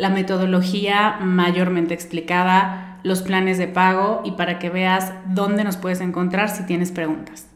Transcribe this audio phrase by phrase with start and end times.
[0.00, 6.00] la metodología mayormente explicada, los planes de pago y para que veas dónde nos puedes
[6.00, 7.48] encontrar si tienes preguntas.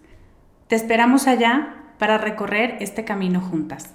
[0.69, 3.95] Te esperamos allá para recorrer este camino juntas.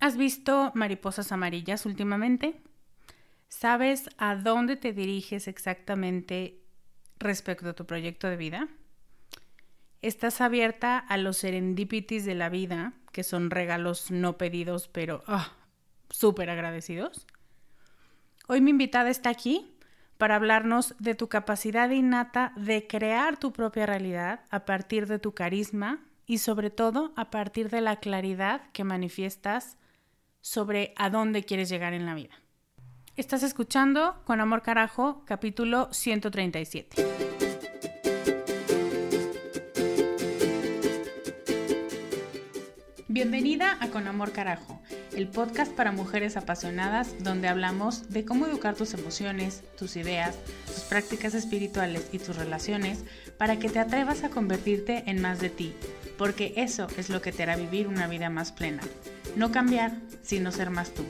[0.00, 2.58] ¿Has visto mariposas amarillas últimamente?
[3.48, 6.62] ¿Sabes a dónde te diriges exactamente
[7.18, 8.68] respecto a tu proyecto de vida?
[10.00, 15.52] ¿Estás abierta a los serendipities de la vida, que son regalos no pedidos, pero ah,
[16.08, 17.26] súper agradecidos?
[18.48, 19.76] Hoy mi invitada está aquí
[20.16, 25.34] para hablarnos de tu capacidad innata de crear tu propia realidad a partir de tu
[25.34, 29.76] carisma y sobre todo a partir de la claridad que manifiestas
[30.40, 32.34] sobre a dónde quieres llegar en la vida.
[33.16, 36.96] Estás escuchando Con Amor Carajo, capítulo 137.
[43.08, 44.80] Bienvenida a Con Amor Carajo,
[45.14, 50.84] el podcast para mujeres apasionadas donde hablamos de cómo educar tus emociones, tus ideas, tus
[50.84, 53.04] prácticas espirituales y tus relaciones
[53.36, 55.74] para que te atrevas a convertirte en más de ti,
[56.20, 58.82] porque eso es lo que te hará vivir una vida más plena.
[59.36, 61.02] No cambiar, sino ser más tú.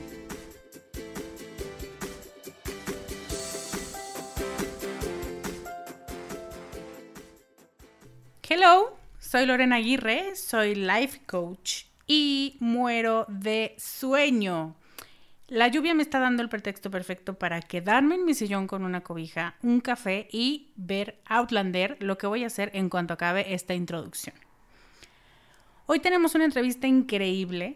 [8.47, 14.77] Hello, soy Lorena Aguirre, soy life coach y muero de sueño.
[15.49, 19.01] La lluvia me está dando el pretexto perfecto para quedarme en mi sillón con una
[19.01, 23.73] cobija, un café y ver Outlander, lo que voy a hacer en cuanto acabe esta
[23.73, 24.50] introducción.
[25.93, 27.75] Hoy tenemos una entrevista increíble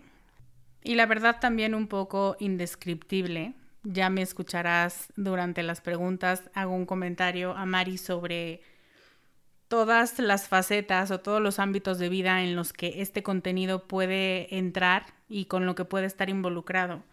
[0.82, 3.56] y la verdad también un poco indescriptible.
[3.84, 6.50] Ya me escucharás durante las preguntas.
[6.54, 8.62] Hago un comentario a Mari sobre
[9.68, 14.56] todas las facetas o todos los ámbitos de vida en los que este contenido puede
[14.56, 17.04] entrar y con lo que puede estar involucrado.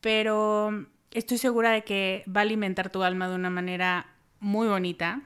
[0.00, 4.08] Pero estoy segura de que va a alimentar tu alma de una manera
[4.40, 5.22] muy bonita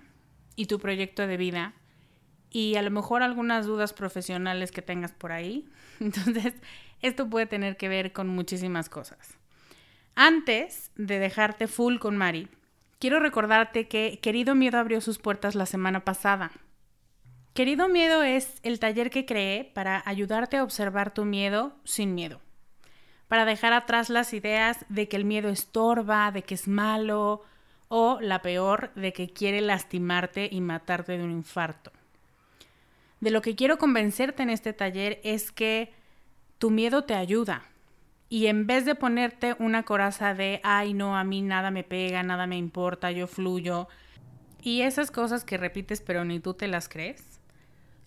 [0.57, 1.73] y tu proyecto de vida
[2.55, 5.69] y a lo mejor algunas dudas profesionales que tengas por ahí.
[6.01, 6.55] Entonces,
[7.03, 9.37] esto puede tener que ver con muchísimas cosas.
[10.15, 12.49] Antes de dejarte full con Mari,
[13.01, 16.53] quiero recordarte que Querido Miedo abrió sus puertas la semana pasada.
[17.55, 22.41] Querido Miedo es el taller que creé para ayudarte a observar tu miedo sin miedo,
[23.27, 27.43] para dejar atrás las ideas de que el miedo estorba, de que es malo
[27.89, 31.91] o, la peor, de que quiere lastimarte y matarte de un infarto.
[33.25, 35.95] De lo que quiero convencerte en este taller es que
[36.59, 37.63] tu miedo te ayuda.
[38.29, 42.23] Y en vez de ponerte una coraza de, ay, no, a mí nada me pega,
[42.23, 43.89] nada me importa, yo fluyo,
[44.61, 47.41] y esas cosas que repites pero ni tú te las crees,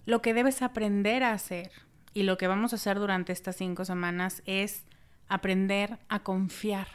[0.06, 1.72] lo que debes aprender a hacer
[2.14, 4.84] y lo que vamos a hacer durante estas cinco semanas es
[5.30, 6.90] aprender a confiar.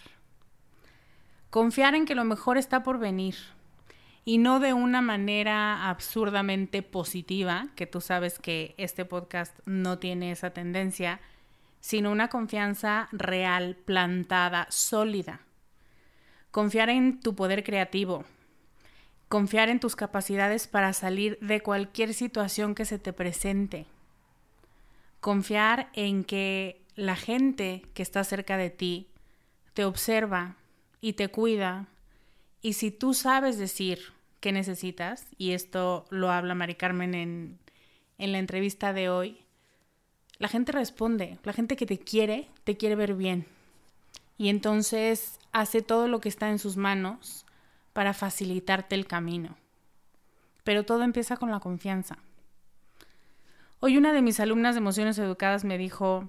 [1.50, 3.34] Confiar en que lo mejor está por venir
[4.24, 10.30] y no de una manera absurdamente positiva, que tú sabes que este podcast no tiene
[10.30, 11.20] esa tendencia,
[11.80, 15.40] sino una confianza real, plantada, sólida.
[16.52, 18.24] Confiar en tu poder creativo,
[19.28, 23.86] confiar en tus capacidades para salir de cualquier situación que se te presente,
[25.20, 29.08] confiar en que la gente que está cerca de ti
[29.72, 30.56] te observa
[31.00, 31.88] y te cuida
[32.62, 33.99] y si tú sabes decir
[34.41, 37.59] qué necesitas, y esto lo habla Mari Carmen en,
[38.19, 39.44] en la entrevista de hoy,
[40.38, 43.47] la gente responde, la gente que te quiere, te quiere ver bien.
[44.38, 47.44] Y entonces hace todo lo que está en sus manos
[47.93, 49.56] para facilitarte el camino.
[50.65, 52.19] Pero todo empieza con la confianza.
[53.81, 56.29] Hoy una de mis alumnas de emociones educadas me dijo,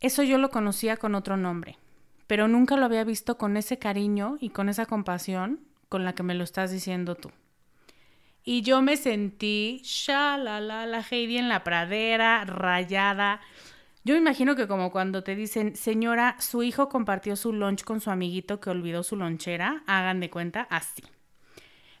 [0.00, 1.78] eso yo lo conocía con otro nombre
[2.26, 6.22] pero nunca lo había visto con ese cariño y con esa compasión con la que
[6.22, 7.30] me lo estás diciendo tú.
[8.44, 13.40] Y yo me sentí, la la Heidi en la pradera, rayada.
[14.04, 18.00] Yo me imagino que como cuando te dicen, señora, su hijo compartió su lunch con
[18.00, 21.02] su amiguito que olvidó su lonchera, hagan de cuenta así.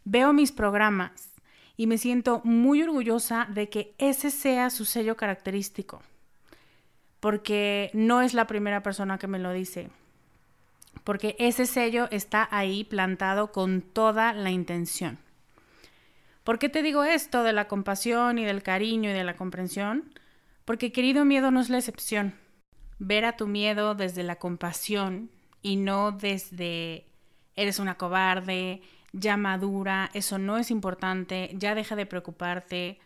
[0.04, 1.32] Veo mis programas
[1.76, 6.02] y me siento muy orgullosa de que ese sea su sello característico,
[7.20, 9.90] porque no es la primera persona que me lo dice
[11.04, 15.18] porque ese sello está ahí plantado con toda la intención.
[16.44, 20.12] ¿Por qué te digo esto de la compasión y del cariño y de la comprensión?
[20.64, 22.34] Porque querido miedo no es la excepción.
[22.98, 27.06] Ver a tu miedo desde la compasión y no desde
[27.54, 28.82] eres una cobarde,
[29.12, 32.98] ya madura, eso no es importante, ya deja de preocuparte.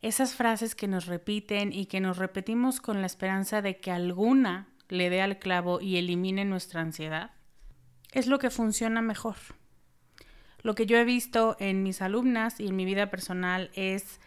[0.00, 4.68] Esas frases que nos repiten y que nos repetimos con la esperanza de que alguna
[4.88, 7.30] le dé al clavo y elimine nuestra ansiedad,
[8.12, 9.36] es lo que funciona mejor.
[10.62, 14.20] Lo que yo he visto en mis alumnas y en mi vida personal es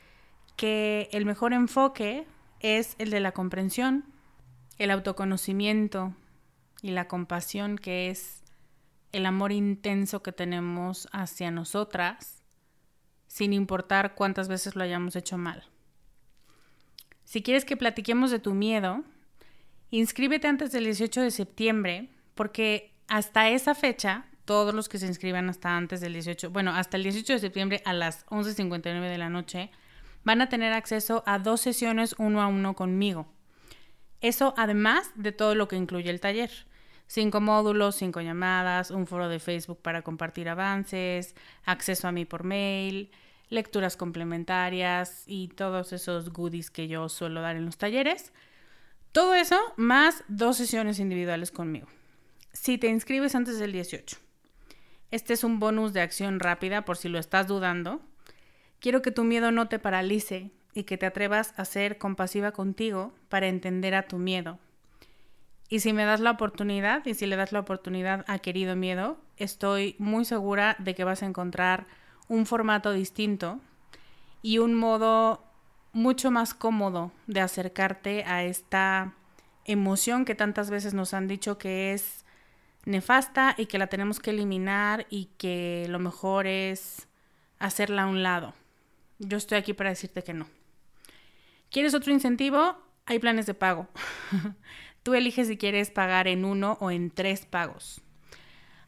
[0.58, 2.28] que el mejor enfoque
[2.60, 4.06] es el de la comprensión,
[4.78, 6.14] el autoconocimiento
[6.82, 8.44] y la compasión que es
[9.12, 12.44] el amor intenso que tenemos hacia nosotras,
[13.28, 15.64] sin importar cuántas veces lo hayamos hecho mal.
[17.24, 19.04] Si quieres que platiquemos de tu miedo,
[19.90, 25.50] inscríbete antes del 18 de septiembre, porque hasta esa fecha, todos los que se inscriban
[25.50, 29.30] hasta antes del 18, bueno, hasta el 18 de septiembre a las 11.59 de la
[29.30, 29.72] noche,
[30.24, 33.28] van a tener acceso a dos sesiones uno a uno conmigo.
[34.22, 36.52] Eso además de todo lo que incluye el taller.
[37.07, 42.44] Cinco módulos, cinco llamadas, un foro de Facebook para compartir avances, acceso a mí por
[42.44, 43.12] mail,
[43.50, 48.34] lecturas complementarias y todos esos goodies que yo suelo dar en los talleres.
[49.12, 51.88] Todo eso más dos sesiones individuales conmigo
[52.56, 54.18] si te inscribes antes del 18.
[55.12, 58.02] Este es un bonus de acción rápida por si lo estás dudando.
[58.80, 63.13] Quiero que tu miedo no te paralice y que te atrevas a ser compasiva contigo
[63.28, 64.57] para entender a tu miedo.
[65.68, 69.18] Y si me das la oportunidad y si le das la oportunidad a querido miedo,
[69.36, 71.86] estoy muy segura de que vas a encontrar
[72.30, 73.60] un formato distinto
[74.42, 75.44] y un modo
[75.92, 79.13] mucho más cómodo de acercarte a esta
[79.66, 82.25] emoción que tantas veces nos han dicho que es
[82.86, 87.07] nefasta y que la tenemos que eliminar y que lo mejor es
[87.59, 88.54] hacerla a un lado.
[89.19, 90.48] Yo estoy aquí para decirte que no.
[91.71, 92.78] ¿Quieres otro incentivo?
[93.06, 93.88] Hay planes de pago.
[95.04, 98.02] Tú eliges si quieres pagar en uno o en tres pagos.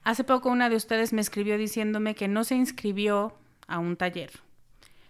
[0.04, 4.32] Hace poco una de ustedes me escribió diciéndome que no se inscribió a un taller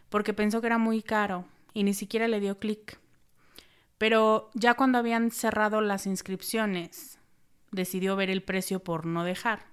[0.09, 2.99] porque pensó que era muy caro y ni siquiera le dio clic.
[3.97, 7.16] Pero ya cuando habían cerrado las inscripciones,
[7.71, 9.65] decidió ver el precio por no dejar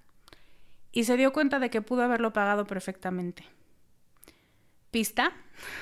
[0.94, 3.44] y se dio cuenta de que pudo haberlo pagado perfectamente.
[4.92, 5.32] ¿Pista?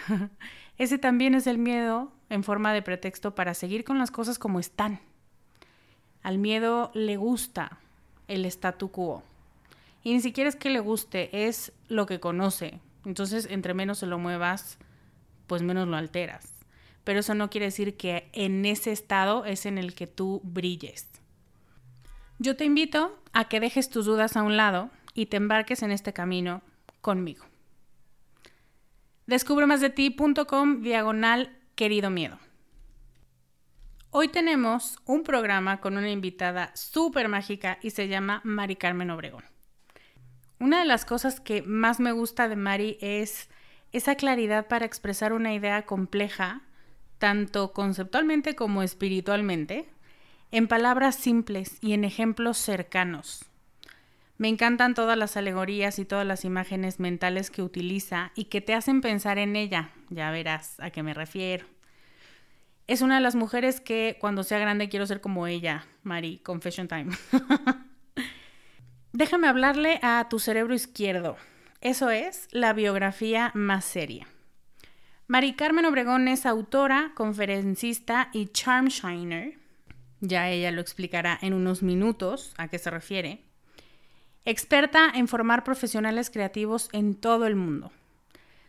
[0.78, 4.58] Ese también es el miedo en forma de pretexto para seguir con las cosas como
[4.58, 5.00] están.
[6.22, 7.78] Al miedo le gusta
[8.26, 9.22] el statu quo.
[10.02, 12.80] Y ni siquiera es que le guste, es lo que conoce.
[13.04, 14.78] Entonces, entre menos se lo muevas,
[15.46, 16.54] pues menos lo alteras.
[17.04, 21.11] Pero eso no quiere decir que en ese estado es en el que tú brilles.
[22.42, 25.92] Yo te invito a que dejes tus dudas a un lado y te embarques en
[25.92, 26.60] este camino
[27.00, 27.44] conmigo.
[29.28, 32.40] Descubre más de ti.com diagonal querido miedo.
[34.10, 39.44] Hoy tenemos un programa con una invitada súper mágica y se llama Mari Carmen Obregón.
[40.58, 43.50] Una de las cosas que más me gusta de Mari es
[43.92, 46.62] esa claridad para expresar una idea compleja,
[47.18, 49.88] tanto conceptualmente como espiritualmente,
[50.52, 53.46] en palabras simples y en ejemplos cercanos.
[54.36, 58.74] Me encantan todas las alegorías y todas las imágenes mentales que utiliza y que te
[58.74, 59.90] hacen pensar en ella.
[60.10, 61.64] Ya verás a qué me refiero.
[62.86, 66.88] Es una de las mujeres que cuando sea grande quiero ser como ella, Mari, confession
[66.88, 67.16] time.
[69.12, 71.36] Déjame hablarle a tu cerebro izquierdo.
[71.80, 74.26] Eso es la biografía más seria.
[75.28, 79.61] Mari Carmen Obregón es autora, conferencista y charm shiner.
[80.22, 83.42] Ya ella lo explicará en unos minutos a qué se refiere.
[84.44, 87.90] Experta en formar profesionales creativos en todo el mundo.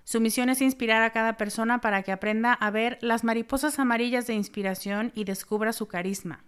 [0.03, 4.25] Su misión es inspirar a cada persona para que aprenda a ver las mariposas amarillas
[4.25, 6.43] de inspiración y descubra su carisma,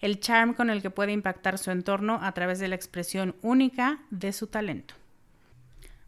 [0.00, 4.00] el charm con el que puede impactar su entorno a través de la expresión única
[4.10, 4.94] de su talento.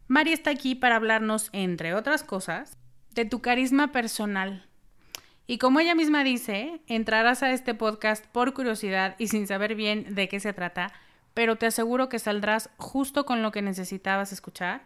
[0.07, 2.75] Mari está aquí para hablarnos, entre otras cosas,
[3.13, 4.65] de tu carisma personal.
[5.51, 10.15] Y como ella misma dice, entrarás a este podcast por curiosidad y sin saber bien
[10.15, 10.93] de qué se trata,
[11.33, 14.83] pero te aseguro que saldrás justo con lo que necesitabas escuchar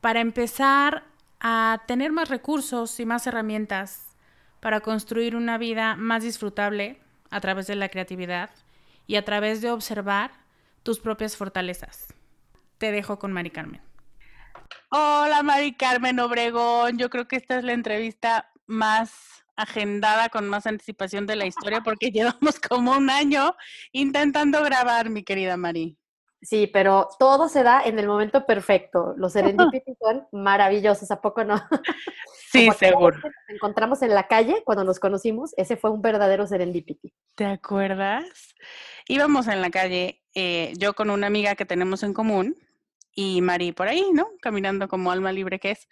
[0.00, 1.04] para empezar
[1.38, 4.08] a tener más recursos y más herramientas
[4.58, 6.98] para construir una vida más disfrutable
[7.30, 8.50] a través de la creatividad
[9.06, 10.32] y a través de observar
[10.82, 12.08] tus propias fortalezas.
[12.78, 13.82] Te dejo con Mari Carmen.
[14.88, 20.66] Hola Mari Carmen Obregón, yo creo que esta es la entrevista más agendada con más
[20.66, 23.54] anticipación de la historia porque llevamos como un año
[23.92, 25.98] intentando grabar, mi querida Mari.
[26.42, 29.14] Sí, pero todo se da en el momento perfecto.
[29.16, 31.60] Los serendipity son maravillosos, ¿a poco no?
[32.52, 33.16] Sí, seguro.
[33.16, 37.12] Nos encontramos en la calle cuando nos conocimos, ese fue un verdadero serendipity.
[37.34, 38.54] ¿Te acuerdas?
[39.08, 42.56] Íbamos en la calle, eh, yo con una amiga que tenemos en común
[43.12, 44.28] y Mari por ahí, ¿no?
[44.40, 45.88] Caminando como alma libre que es.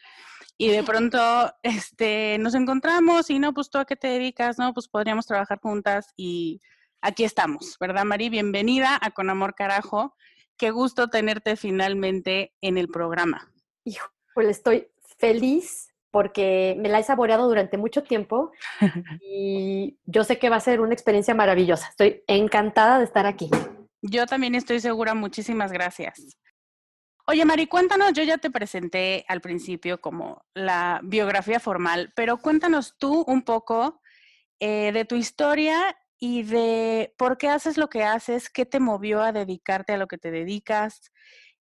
[0.56, 1.18] Y de pronto
[1.62, 4.72] este, nos encontramos y no, pues tú a qué te dedicas, ¿no?
[4.72, 6.60] Pues podríamos trabajar juntas y
[7.00, 8.28] aquí estamos, ¿verdad, Mari?
[8.28, 10.14] Bienvenida a Con Amor Carajo.
[10.56, 13.52] Qué gusto tenerte finalmente en el programa.
[13.84, 14.86] Híjole, estoy
[15.18, 18.52] feliz porque me la he saboreado durante mucho tiempo
[19.20, 21.88] y yo sé que va a ser una experiencia maravillosa.
[21.88, 23.50] Estoy encantada de estar aquí.
[24.02, 26.36] Yo también estoy segura, muchísimas gracias.
[27.26, 32.96] Oye, Mari, cuéntanos, yo ya te presenté al principio como la biografía formal, pero cuéntanos
[32.98, 34.02] tú un poco
[34.60, 39.22] eh, de tu historia y de por qué haces lo que haces, qué te movió
[39.22, 41.12] a dedicarte a lo que te dedicas,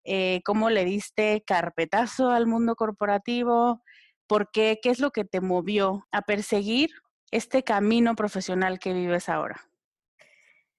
[0.03, 3.82] eh, cómo le diste carpetazo al mundo corporativo,
[4.27, 6.89] por qué, qué es lo que te movió a perseguir
[7.32, 9.62] este camino profesional que vives ahora.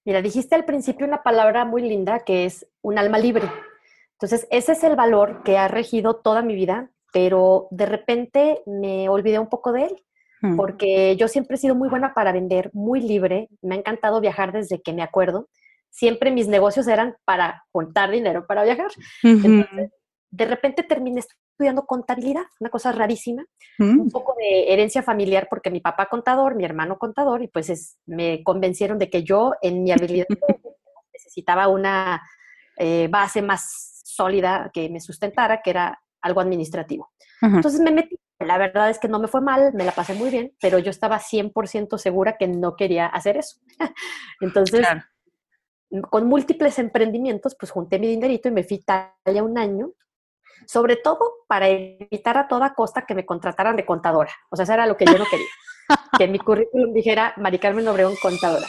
[0.04, 3.48] Mira, dijiste al principio una palabra muy linda que es un alma libre.
[4.24, 9.10] Entonces, ese es el valor que ha regido toda mi vida, pero de repente me
[9.10, 10.02] olvidé un poco de él,
[10.40, 10.56] mm.
[10.56, 14.50] porque yo siempre he sido muy buena para vender, muy libre, me ha encantado viajar
[14.50, 15.50] desde que me acuerdo.
[15.90, 18.90] Siempre mis negocios eran para juntar dinero para viajar.
[19.22, 19.90] Entonces,
[20.30, 23.44] de repente terminé estudiando contabilidad, una cosa rarísima,
[23.78, 24.00] mm.
[24.00, 28.42] un poco de herencia familiar porque mi papá contador, mi hermano contador, y pues me
[28.42, 30.28] convencieron de que yo en mi habilidad
[31.12, 32.22] necesitaba una
[32.78, 37.12] eh, base más sólida que me sustentara, que era algo administrativo.
[37.40, 38.16] Entonces me metí.
[38.40, 40.90] La verdad es que no me fue mal, me la pasé muy bien, pero yo
[40.90, 43.58] estaba 100% segura que no quería hacer eso.
[44.40, 44.86] Entonces,
[46.10, 49.92] con múltiples emprendimientos, pues junté mi dinerito y me fui a un año,
[50.66, 54.32] sobre todo para evitar a toda costa que me contrataran de contadora.
[54.50, 55.46] O sea, eso era lo que yo no quería.
[56.18, 58.66] que mi currículum dijera Mari Carmen Obregón contadora.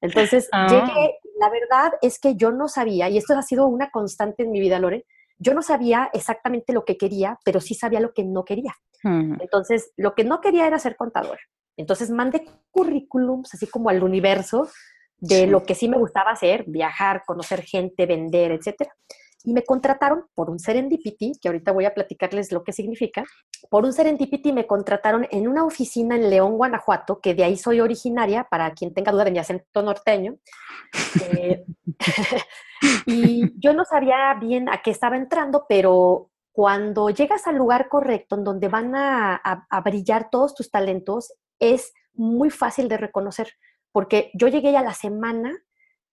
[0.00, 0.66] Entonces, ah.
[0.68, 4.50] llegué, la verdad es que yo no sabía, y esto ha sido una constante en
[4.50, 5.06] mi vida, Lore,
[5.38, 8.74] yo no sabía exactamente lo que quería, pero sí sabía lo que no quería.
[9.02, 11.38] Entonces, lo que no quería era ser contador.
[11.76, 14.68] Entonces, mandé currículums así como al universo
[15.18, 18.94] de lo que sí me gustaba hacer, viajar, conocer gente, vender, etcétera
[19.44, 23.24] y me contrataron por un serendipity, que ahorita voy a platicarles lo que significa.
[23.68, 27.80] Por un serendipity me contrataron en una oficina en León, Guanajuato, que de ahí soy
[27.80, 30.36] originaria, para quien tenga duda de mi acento norteño.
[31.30, 31.64] Eh,
[33.06, 38.36] y yo no sabía bien a qué estaba entrando, pero cuando llegas al lugar correcto,
[38.36, 43.52] en donde van a, a brillar todos tus talentos, es muy fácil de reconocer,
[43.92, 45.52] porque yo llegué a la semana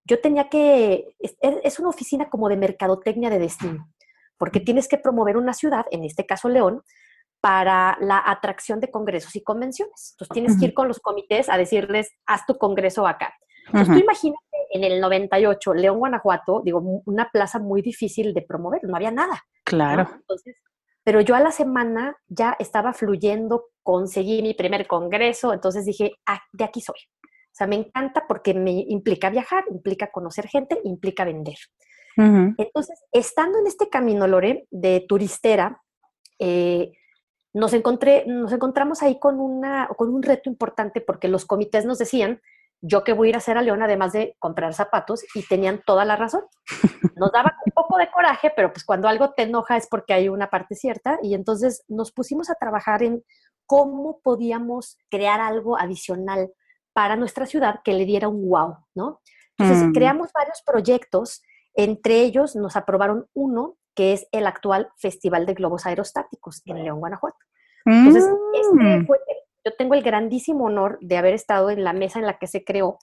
[0.05, 3.89] yo tenía que, es, una oficina como de mercadotecnia de destino,
[4.37, 6.81] porque tienes que promover una ciudad, en este caso León,
[7.39, 10.13] para la atracción de congresos y convenciones.
[10.13, 13.33] Entonces tienes que ir con los comités a decirles, haz tu congreso acá.
[13.67, 14.41] Entonces tú imagínate
[14.71, 19.43] en el 98, León, Guanajuato, digo, una plaza muy difícil de promover, no había nada.
[19.63, 20.07] Claro.
[20.13, 20.55] Entonces,
[21.03, 26.41] pero yo a la semana ya estaba fluyendo, conseguí mi primer congreso, entonces dije, ah,
[26.53, 26.95] de aquí soy.
[27.51, 31.57] O sea, me encanta porque me implica viajar, implica conocer gente, implica vender.
[32.17, 35.81] Entonces, estando en este camino, Lore, de turistera,
[36.39, 36.91] eh,
[37.53, 41.97] nos, encontré, nos encontramos ahí con, una, con un reto importante porque los comités nos
[41.97, 42.41] decían,
[42.81, 45.81] yo que voy a ir a hacer a León, además de comprar zapatos, y tenían
[45.85, 46.43] toda la razón.
[47.15, 50.29] Nos daba un poco de coraje, pero pues cuando algo te enoja es porque hay
[50.29, 53.23] una parte cierta, y entonces nos pusimos a trabajar en
[53.67, 56.51] cómo podíamos crear algo adicional
[56.93, 59.21] para nuestra ciudad que le diera un wow, ¿no?
[59.57, 59.91] Entonces mm.
[59.93, 61.41] creamos varios proyectos,
[61.73, 66.99] entre ellos nos aprobaron uno que es el actual Festival de Globos Aerostáticos en León,
[66.99, 67.37] Guanajuato.
[67.85, 69.05] Entonces, este mm.
[69.05, 69.17] fue
[69.65, 72.63] yo tengo el grandísimo honor de haber estado en la mesa en la que se
[72.63, 72.97] creó.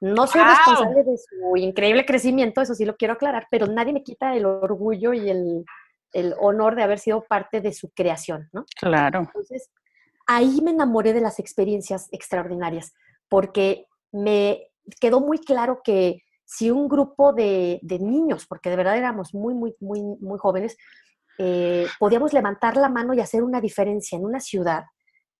[0.00, 4.04] No soy responsable de su increíble crecimiento, eso sí lo quiero aclarar, pero nadie me
[4.04, 5.64] quita el orgullo y el,
[6.12, 8.64] el honor de haber sido parte de su creación, ¿no?
[8.78, 9.20] Claro.
[9.20, 9.70] Entonces,
[10.28, 12.94] ahí me enamoré de las experiencias extraordinarias,
[13.28, 14.70] porque me
[15.00, 19.74] quedó muy claro que si un grupo de, niños, porque de verdad éramos muy, muy,
[19.80, 20.76] muy, muy jóvenes,
[21.38, 24.84] eh, podíamos levantar la mano y hacer una diferencia en una ciudad,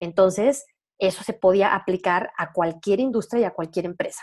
[0.00, 0.66] entonces,
[0.98, 4.22] eso se podía aplicar a cualquier industria y a cualquier empresa.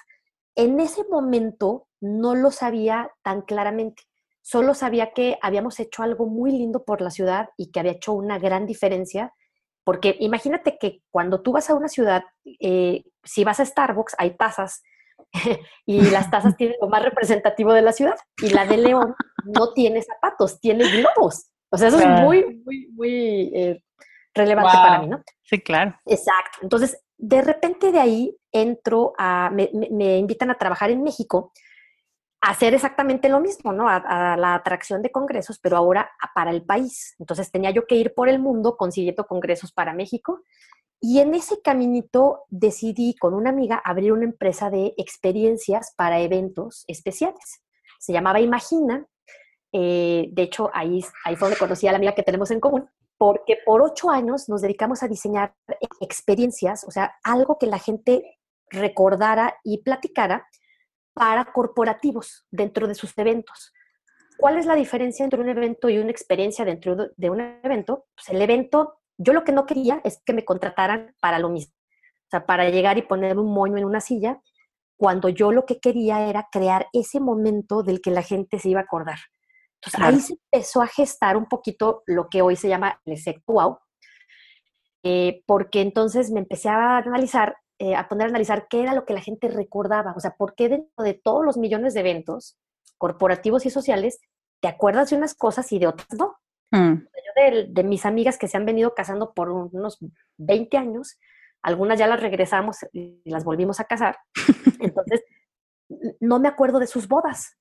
[0.56, 4.04] En ese momento no lo sabía tan claramente,
[4.42, 8.14] solo sabía que habíamos hecho algo muy lindo por la ciudad y que había hecho
[8.14, 9.34] una gran diferencia,
[9.84, 12.24] porque imagínate que cuando tú vas a una ciudad,
[12.60, 14.84] eh, si vas a Starbucks, hay tazas
[15.86, 19.74] y las tazas tienen lo más representativo de la ciudad y la de León no
[19.74, 21.52] tiene zapatos, tiene globos.
[21.70, 23.84] O sea, eso es muy, muy, muy eh,
[24.34, 25.22] relevante para mí, ¿no?
[25.44, 25.96] Sí, claro.
[26.06, 26.60] Exacto.
[26.62, 29.70] Entonces, de repente de ahí entro a, me,
[30.18, 31.52] invitan a trabajar en México,
[32.46, 33.90] hacer exactamente lo mismo, ¿no?
[33.90, 37.16] A, la atracción de congresos, pero ahora para el país.
[37.20, 40.42] Entonces tenía yo que ir por el mundo consiguiendo congresos para México.
[41.02, 46.84] Y en ese caminito decidí con una amiga abrir una empresa de experiencias para eventos
[46.88, 47.62] especiales.
[48.00, 49.06] Se llamaba Imagina.
[49.72, 52.88] Eh, de hecho, ahí, ahí fue donde conocí a la amiga que tenemos en común
[53.18, 55.56] porque por ocho años nos dedicamos a diseñar
[56.02, 60.46] experiencias, o sea, algo que la gente recordara y platicara
[61.16, 63.74] para corporativos dentro de sus eventos.
[64.38, 68.06] ¿Cuál es la diferencia entre un evento y una experiencia dentro de un evento?
[68.16, 71.74] Pues el evento, yo lo que no quería es que me contrataran para lo mismo,
[71.74, 74.42] o sea, para llegar y poner un moño en una silla,
[74.98, 78.82] cuando yo lo que quería era crear ese momento del que la gente se iba
[78.82, 79.20] a acordar.
[79.76, 83.54] Entonces ahí se empezó a gestar un poquito lo que hoy se llama el efecto
[83.54, 83.78] wow,
[85.04, 89.06] eh, porque entonces me empecé a analizar, eh, a poner a analizar qué era lo
[89.06, 92.58] que la gente recordaba, o sea, por qué dentro de todos los millones de eventos
[92.98, 94.20] corporativos y sociales,
[94.62, 96.38] te acuerdas de unas cosas y de otras no.
[96.72, 96.94] Mm.
[96.94, 100.00] Yo de, de, mis amigas que se han venido casando por unos
[100.38, 101.18] 20 años,
[101.62, 104.18] algunas ya las regresamos y las volvimos a casar,
[104.80, 105.24] entonces
[106.20, 107.58] no me acuerdo de sus bodas,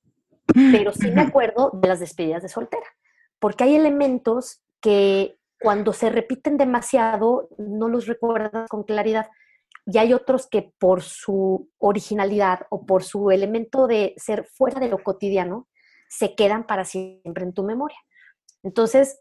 [0.46, 2.86] pero sí me acuerdo de las despedidas de soltera,
[3.38, 9.30] porque hay elementos que cuando se repiten demasiado no los recuerdas con claridad
[9.86, 14.88] y hay otros que por su originalidad o por su elemento de ser fuera de
[14.88, 15.68] lo cotidiano
[16.08, 17.98] se quedan para siempre en tu memoria.
[18.62, 19.20] Entonces,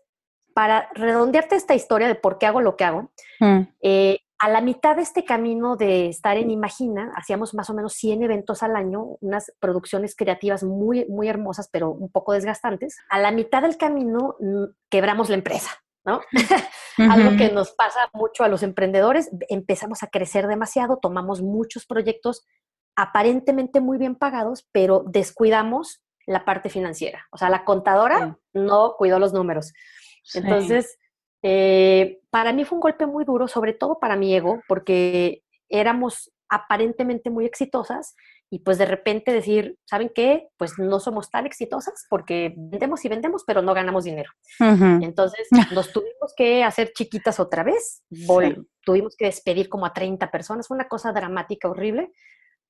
[0.54, 3.62] para redondearte esta historia de por qué hago lo que hago, mm.
[3.82, 7.94] eh, a la mitad de este camino de estar en Imagina, hacíamos más o menos
[7.94, 12.98] 100 eventos al año, unas producciones creativas muy, muy hermosas, pero un poco desgastantes.
[13.10, 15.72] A la mitad del camino mm, quebramos la empresa,
[16.06, 16.22] ¿no?
[16.98, 19.30] Algo que nos pasa mucho a los emprendedores.
[19.50, 22.46] Empezamos a crecer demasiado, tomamos muchos proyectos
[22.96, 27.26] aparentemente muy bien pagados, pero descuidamos la parte financiera.
[27.32, 29.74] O sea, la contadora no cuidó los números.
[30.34, 30.98] Entonces,
[31.42, 36.32] eh, para mí fue un golpe muy duro, sobre todo para mi ego, porque éramos
[36.50, 38.16] aparentemente muy exitosas
[38.54, 40.48] y pues de repente decir, ¿saben qué?
[40.58, 44.30] Pues no somos tan exitosas porque vendemos y vendemos, pero no ganamos dinero.
[44.60, 48.04] Entonces nos tuvimos que hacer chiquitas otra vez,
[48.86, 52.12] tuvimos que despedir como a 30 personas, fue una cosa dramática, horrible,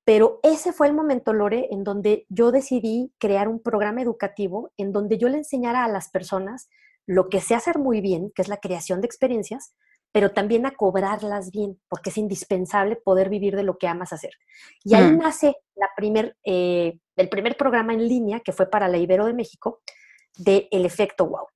[0.05, 4.93] pero ese fue el momento, Lore, en donde yo decidí crear un programa educativo en
[4.93, 6.69] donde yo le enseñara a las personas
[7.05, 9.73] lo que sé hacer muy bien, que es la creación de experiencias,
[10.13, 14.31] pero también a cobrarlas bien, porque es indispensable poder vivir de lo que amas hacer.
[14.83, 18.97] Y ahí nace la primer, eh, el primer programa en línea que fue para la
[18.97, 19.81] Ibero de México
[20.37, 21.47] de El Efecto Wow.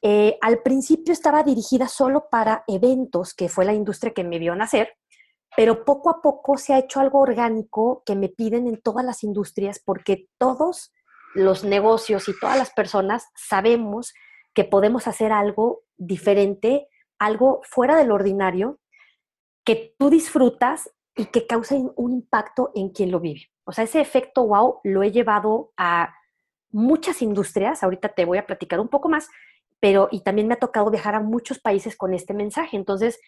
[0.00, 4.54] Eh, al principio estaba dirigida solo para eventos, que fue la industria que me vio
[4.56, 4.94] nacer,
[5.54, 9.22] pero poco a poco se ha hecho algo orgánico que me piden en todas las
[9.22, 10.94] industrias, porque todos
[11.34, 14.14] los negocios y todas las personas sabemos
[14.54, 18.78] que podemos hacer algo diferente, algo fuera del ordinario,
[19.64, 23.50] que tú disfrutas y que causa un impacto en quien lo vive.
[23.64, 26.14] O sea, ese efecto wow lo he llevado a
[26.70, 29.28] muchas industrias, ahorita te voy a platicar un poco más,
[29.80, 32.76] pero y también me ha tocado viajar a muchos países con este mensaje.
[32.76, 33.18] Entonces,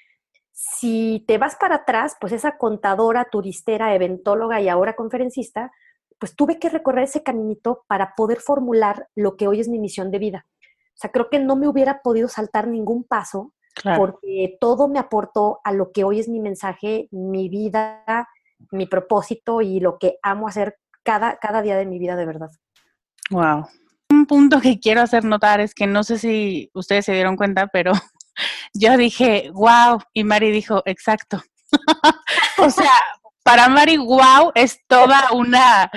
[0.53, 5.73] si te vas para atrás, pues esa contadora, turistera, eventóloga y ahora conferencista,
[6.19, 10.11] pues tuve que recorrer ese caminito para poder formular lo que hoy es mi misión
[10.11, 10.47] de vida.
[10.95, 13.55] O sea, creo que no me hubiera podido saltar ningún paso
[13.97, 18.29] porque todo me aportó a lo que hoy es mi mensaje, mi vida,
[18.71, 22.51] mi propósito y lo que amo hacer cada, cada día de mi vida de verdad.
[23.31, 23.67] Wow.
[24.11, 27.67] Un punto que quiero hacer notar es que no sé si ustedes se dieron cuenta,
[27.69, 27.93] pero
[28.75, 31.43] yo dije, wow, y Mari dijo, exacto.
[32.59, 32.93] o sea,
[33.43, 35.91] para Mari, wow, es toda una,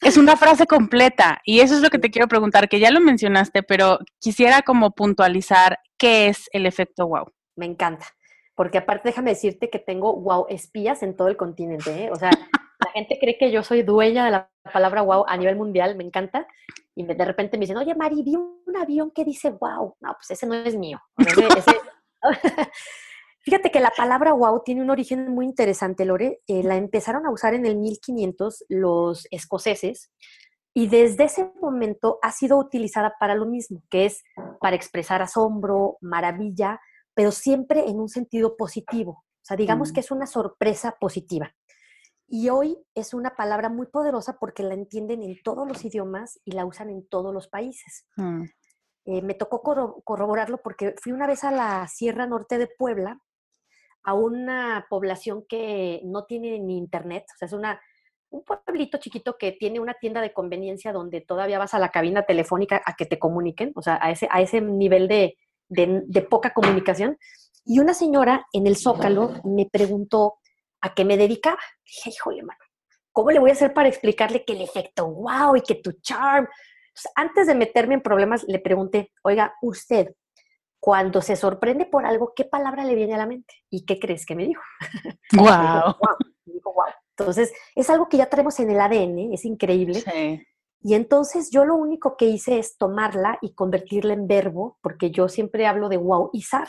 [0.00, 1.40] es una frase completa.
[1.44, 4.92] Y eso es lo que te quiero preguntar, que ya lo mencionaste, pero quisiera como
[4.92, 7.26] puntualizar qué es el efecto wow.
[7.56, 8.06] Me encanta,
[8.54, 12.04] porque aparte déjame decirte que tengo wow espías en todo el continente.
[12.04, 12.10] ¿eh?
[12.10, 15.56] O sea, la gente cree que yo soy dueña de la palabra wow a nivel
[15.56, 16.46] mundial, me encanta.
[16.94, 19.96] Y de repente me dicen, oye, Mari, vi un avión que dice wow.
[20.00, 21.00] No, pues ese no es mío.
[23.40, 26.40] Fíjate que la palabra wow tiene un origen muy interesante, Lore.
[26.48, 30.10] Eh, la empezaron a usar en el 1500 los escoceses
[30.76, 34.22] y desde ese momento ha sido utilizada para lo mismo, que es
[34.60, 36.78] para expresar asombro, maravilla,
[37.14, 39.24] pero siempre en un sentido positivo.
[39.24, 41.50] O sea, digamos que es una sorpresa positiva.
[42.28, 46.52] Y hoy es una palabra muy poderosa porque la entienden en todos los idiomas y
[46.52, 48.06] la usan en todos los países.
[48.16, 48.42] Mm.
[49.06, 49.62] Eh, me tocó
[50.04, 53.18] corroborarlo porque fui una vez a la Sierra Norte de Puebla,
[54.02, 57.80] a una población que no tiene ni internet, o sea, es una,
[58.30, 62.24] un pueblito chiquito que tiene una tienda de conveniencia donde todavía vas a la cabina
[62.24, 65.36] telefónica a que te comuniquen, o sea, a ese, a ese nivel de,
[65.68, 67.18] de poca comunicación.
[67.64, 70.34] Y una señora en el Zócalo me preguntó,
[70.80, 71.58] a qué me dedicaba.
[71.84, 72.60] Dije, híjole, mano,
[73.12, 76.46] ¿cómo le voy a hacer para explicarle que el efecto wow y que tu charm?
[77.14, 80.14] antes de meterme en problemas, le pregunté, oiga, usted,
[80.80, 83.52] cuando se sorprende por algo, ¿qué palabra le viene a la mente?
[83.68, 84.62] ¿Y qué crees que me dijo?
[85.36, 85.96] Wow.
[86.46, 86.86] dijo, wow.
[87.18, 90.00] Entonces, es algo que ya traemos en el ADN, es increíble.
[90.00, 90.46] Sí.
[90.82, 95.28] Y entonces yo lo único que hice es tomarla y convertirla en verbo, porque yo
[95.28, 96.68] siempre hablo de wow izar,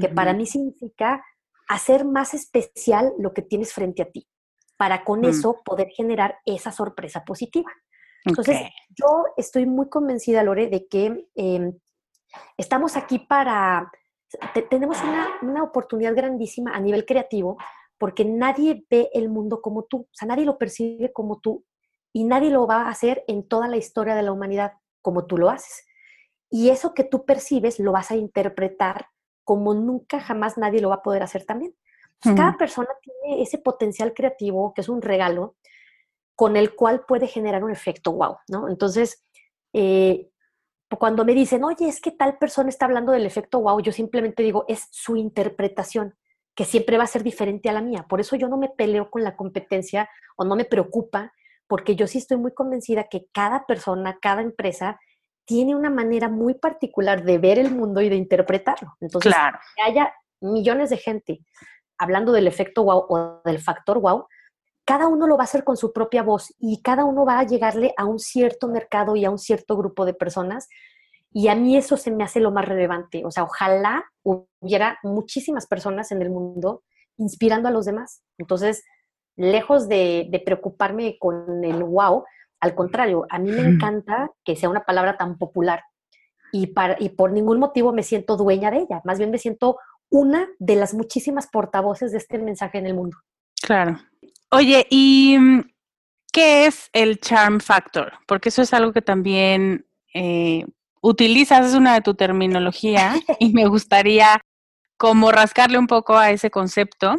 [0.00, 1.24] que para mí significa
[1.66, 4.28] hacer más especial lo que tienes frente a ti,
[4.76, 5.24] para con mm.
[5.24, 7.72] eso poder generar esa sorpresa positiva.
[8.24, 11.72] Entonces, yo estoy muy convencida, Lore, de que em,
[12.58, 13.90] estamos aquí para,
[14.68, 17.56] tenemos una, una, oportunidad grandísima a nivel creativo,
[17.98, 21.64] porque nadie ve el mundo como tú, o sea, nadie lo percibe como tú
[22.12, 25.36] y nadie lo va a hacer en toda la historia de la humanidad como tú
[25.36, 25.84] lo haces.
[26.50, 29.06] Y eso que tú percibes lo vas a interpretar
[29.44, 31.74] como nunca jamás nadie lo va a poder hacer también.
[32.20, 35.54] Cada persona tiene ese potencial creativo, que es un regalo,
[36.34, 38.68] con el cual puede generar un efecto wow, ¿no?
[38.68, 39.24] Entonces,
[39.72, 40.28] eh,
[40.98, 44.42] cuando me dicen, oye, es que tal persona está hablando del efecto wow, yo simplemente
[44.42, 46.16] digo, es su interpretación,
[46.58, 48.04] que siempre va a ser diferente a la mía.
[48.08, 51.32] Por eso yo no me peleo con la competencia o no me preocupa,
[51.68, 54.98] porque yo sí estoy muy convencida que cada persona, cada empresa
[55.44, 58.96] tiene una manera muy particular de ver el mundo y de interpretarlo.
[59.00, 59.32] Entonces,
[59.76, 61.38] que haya millones de gente
[61.96, 64.26] hablando del efecto wow o del factor wow,
[64.84, 67.46] cada uno lo va a hacer con su propia voz y cada uno va a
[67.46, 70.68] llegarle a un cierto mercado y a un cierto grupo de personas.
[71.38, 73.24] Y a mí eso se me hace lo más relevante.
[73.24, 76.82] O sea, ojalá hubiera muchísimas personas en el mundo
[77.16, 78.24] inspirando a los demás.
[78.38, 78.82] Entonces,
[79.36, 82.24] lejos de, de preocuparme con el wow,
[82.58, 85.84] al contrario, a mí me encanta que sea una palabra tan popular
[86.50, 89.00] y, para, y por ningún motivo me siento dueña de ella.
[89.04, 89.78] Más bien me siento
[90.10, 93.16] una de las muchísimas portavoces de este mensaje en el mundo.
[93.62, 93.96] Claro.
[94.50, 95.70] Oye, ¿y mm,
[96.32, 98.14] qué es el charm factor?
[98.26, 100.64] Porque eso es algo que también eh,
[101.00, 104.40] utilizas, es una de tu terminología y me gustaría
[104.96, 107.16] como rascarle un poco a ese concepto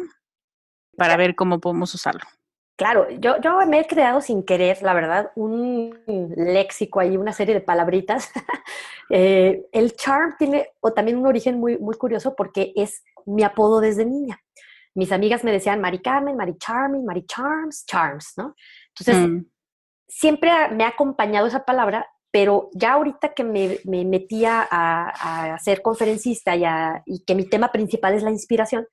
[0.96, 2.20] para ver cómo podemos usarlo.
[2.76, 5.98] Claro, yo, yo me he creado sin querer, la verdad, un
[6.34, 8.30] léxico ahí, una serie de palabritas.
[9.12, 13.80] Eh, el charm tiene o también un origen muy, muy curioso porque es mi apodo
[13.80, 14.40] desde niña.
[14.94, 18.54] Mis amigas me decían Mari Carmen, Mari Charming, Mari Charms, Charms, ¿no?
[18.90, 19.46] Entonces, mm.
[20.06, 25.58] siempre me ha acompañado esa palabra, pero ya ahorita que me, me metía a, a,
[25.58, 26.64] ser conferencista y,
[27.06, 28.86] y que mi tema principal es la inspiración,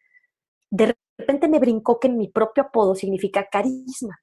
[0.69, 4.19] de repente me brincó que mi propio apodo significa carisma.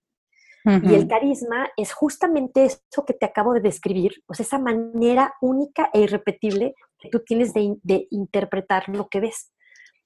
[0.66, 5.90] Y el carisma es justamente eso que te acabo de describir, pues esa manera única
[5.92, 9.52] e irrepetible que tú tienes de, interpretar lo que ves.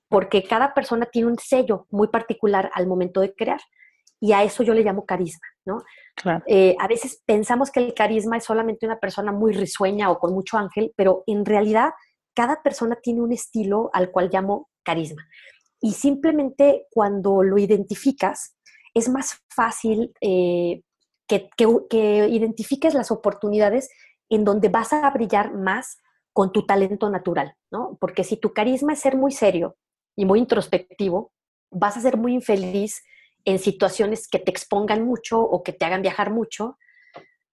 [0.09, 3.61] porque cada persona tiene un sello muy particular al momento de crear.
[4.21, 5.83] Y a eso yo le llamo carisma, ¿no?
[6.47, 10.35] Eh, a veces pensamos que el carisma es solamente una persona muy risueña o con
[10.35, 11.91] mucho ángel, pero en realidad
[12.35, 15.27] cada persona tiene un estilo al cual llamo carisma.
[15.81, 18.57] Y simplemente cuando lo identificas,
[18.95, 20.83] es más fácil eh,
[21.29, 23.91] que, que, identifiques las oportunidades
[24.29, 25.99] en donde vas a brillar más
[26.33, 27.97] con tu talento natural, ¿no?
[28.01, 29.77] Porque si tu carisma es ser muy serio
[30.17, 31.33] y muy introspectivo,
[31.71, 33.03] vas a ser muy infeliz
[33.49, 36.77] en situaciones que te expongan mucho o que te hagan viajar mucho.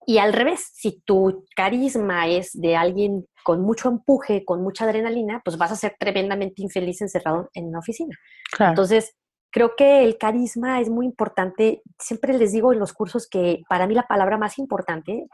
[0.05, 5.41] Y al revés, si tu carisma es de alguien con mucho empuje, con mucha adrenalina,
[5.45, 8.19] pues vas a ser tremendamente infeliz encerrado en una oficina.
[8.59, 9.15] Entonces,
[9.53, 11.81] creo que el carisma es muy importante.
[12.01, 15.29] Siempre les digo en los cursos que para mí la palabra más importante,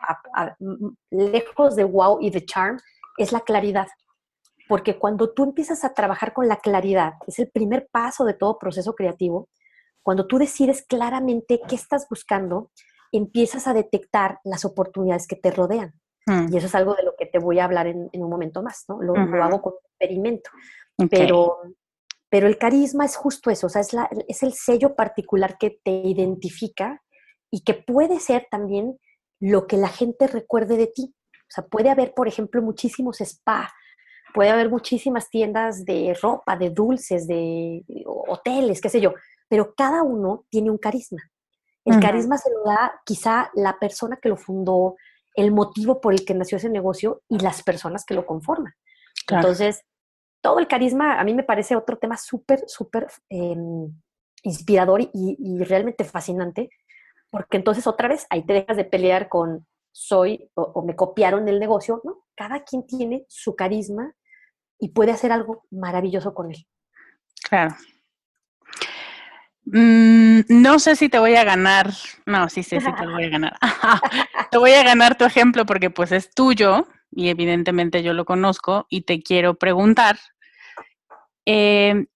[1.10, 2.78] lejos de wow y de charm,
[3.16, 3.88] es la claridad.
[4.68, 8.58] Porque cuando tú empiezas a trabajar con la claridad, es el primer paso de todo
[8.58, 9.48] proceso creativo,
[10.02, 12.70] cuando tú decides claramente qué estás buscando,
[13.12, 15.94] empiezas a detectar las oportunidades que te rodean.
[16.26, 16.52] Mm.
[16.52, 18.84] Y eso es algo de lo que te voy a hablar en, un momento más,
[18.88, 19.00] ¿no?
[19.02, 20.50] Lo, hago con un experimento.
[21.10, 21.58] Pero,
[22.28, 25.80] pero el carisma es justo eso, o sea, es, la, es el sello particular que
[25.82, 27.02] te identifica
[27.50, 28.98] y que puede ser también
[29.40, 31.14] lo que la gente recuerde de ti.
[31.32, 33.72] O sea, puede haber, por ejemplo, muchísimos spa,
[34.32, 39.14] puede haber muchísimas tiendas de ropa, de dulces, de hoteles, qué sé yo,
[39.50, 41.20] pero cada uno tiene un carisma.
[41.84, 44.94] El carisma se lo da quizá la persona que lo fundó,
[45.34, 48.72] el motivo por el que nació ese negocio y las personas que lo conforman.
[49.28, 49.82] Entonces,
[50.40, 53.92] todo el carisma a mí me parece otro tema súper, súper em,
[54.44, 56.70] inspirador y, realmente fascinante,
[57.28, 61.58] porque entonces otra vez ahí te dejas de pelear con soy o, me copiaron el
[61.58, 62.24] negocio, ¿no?
[62.36, 64.14] Cada quien tiene su carisma
[64.78, 66.66] y puede hacer algo maravilloso con él.
[67.42, 67.74] Claro.
[69.64, 71.90] Mm, no sé si te voy a ganar.
[72.26, 73.58] No, sí sé si te voy a ganar.
[74.50, 78.86] te voy a ganar tu ejemplo porque pues es tuyo y evidentemente yo lo conozco
[78.88, 80.18] y te quiero preguntar,
[81.46, 82.06] eh,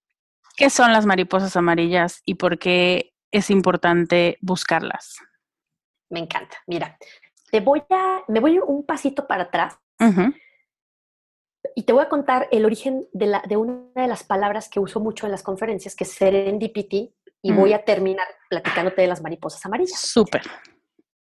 [0.56, 5.16] ¿qué son las mariposas amarillas y por qué es importante buscarlas?
[6.10, 6.58] Me encanta.
[6.66, 6.96] Mira,
[7.50, 9.78] te voy a, me voy un pasito para atrás
[11.74, 14.80] y te voy a contar el origen de, la, de una de las palabras que
[14.80, 19.20] uso mucho en las conferencias, que es serendipity, y voy a terminar platicándote de las
[19.20, 20.00] mariposas amarillas.
[20.00, 20.42] Súper.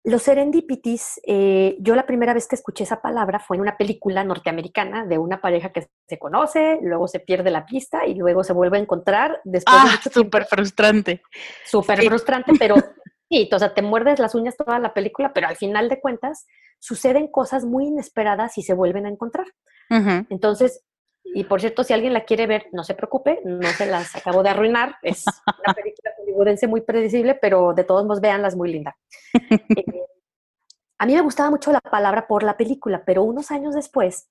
[0.05, 4.23] Los serendipities, eh, yo la primera vez que escuché esa palabra fue en una película
[4.23, 8.53] norteamericana de una pareja que se conoce, luego se pierde la pista y luego se
[8.53, 11.21] vuelve a encontrar después ah, súper frustrante.
[11.65, 12.75] Súper frustrante, pero
[13.29, 16.45] sí, o sea, te muerdes las uñas toda la película, pero al final de cuentas
[16.79, 19.47] suceden cosas muy inesperadas y se vuelven a encontrar.
[20.29, 20.83] Entonces,
[21.33, 24.43] y por cierto, si alguien la quiere ver, no se preocupe, no se las acabo
[24.43, 24.95] de arruinar.
[25.01, 25.25] Es
[25.65, 28.95] una película hollywoodense muy predecible, pero de todos modos, véanla, es muy linda.
[30.97, 34.29] Eh, a mí me gustaba mucho la palabra por la película, pero unos años después,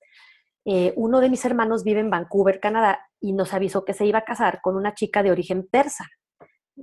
[0.65, 4.19] eh, uno de mis hermanos vive en Vancouver, Canadá, y nos avisó que se iba
[4.19, 6.07] a casar con una chica de origen persa,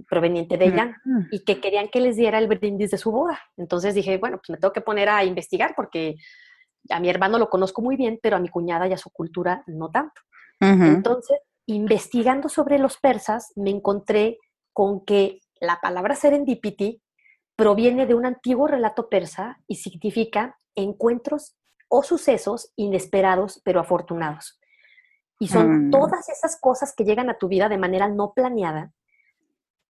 [0.08, 1.20] proveniente de Irán, mm.
[1.32, 3.40] y que querían que les diera el brindis de su boda.
[3.56, 6.14] Entonces dije, bueno, pues me tengo que poner a investigar porque
[6.90, 9.62] a mi hermano lo conozco muy bien, pero a mi cuñada y a su cultura
[9.66, 10.20] no tanto.
[10.60, 14.38] Entonces, investigando sobre los persas, me encontré
[14.72, 17.02] con que la palabra serendipity
[17.56, 21.56] proviene de un antiguo relato persa y significa encuentros
[21.88, 24.58] o sucesos inesperados pero afortunados.
[25.38, 25.90] Y son mm.
[25.90, 28.92] todas esas cosas que llegan a tu vida de manera no planeada,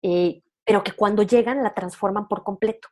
[0.02, 2.88] eh, pero que cuando llegan la transforman por completo.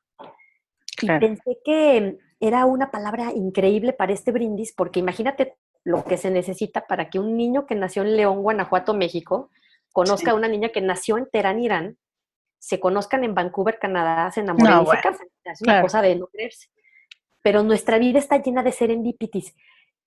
[1.02, 6.30] Y pensé que era una palabra increíble para este brindis, porque imagínate lo que se
[6.30, 9.50] necesita para que un niño que nació en León, Guanajuato, México,
[9.92, 11.98] conozca a una niña que nació en Teherán, Irán,
[12.60, 15.28] se conozcan en Vancouver, Canadá, se enamoren y se casan.
[15.46, 16.70] Es una cosa de no creerse.
[17.42, 19.56] Pero nuestra vida está llena de serendipitis.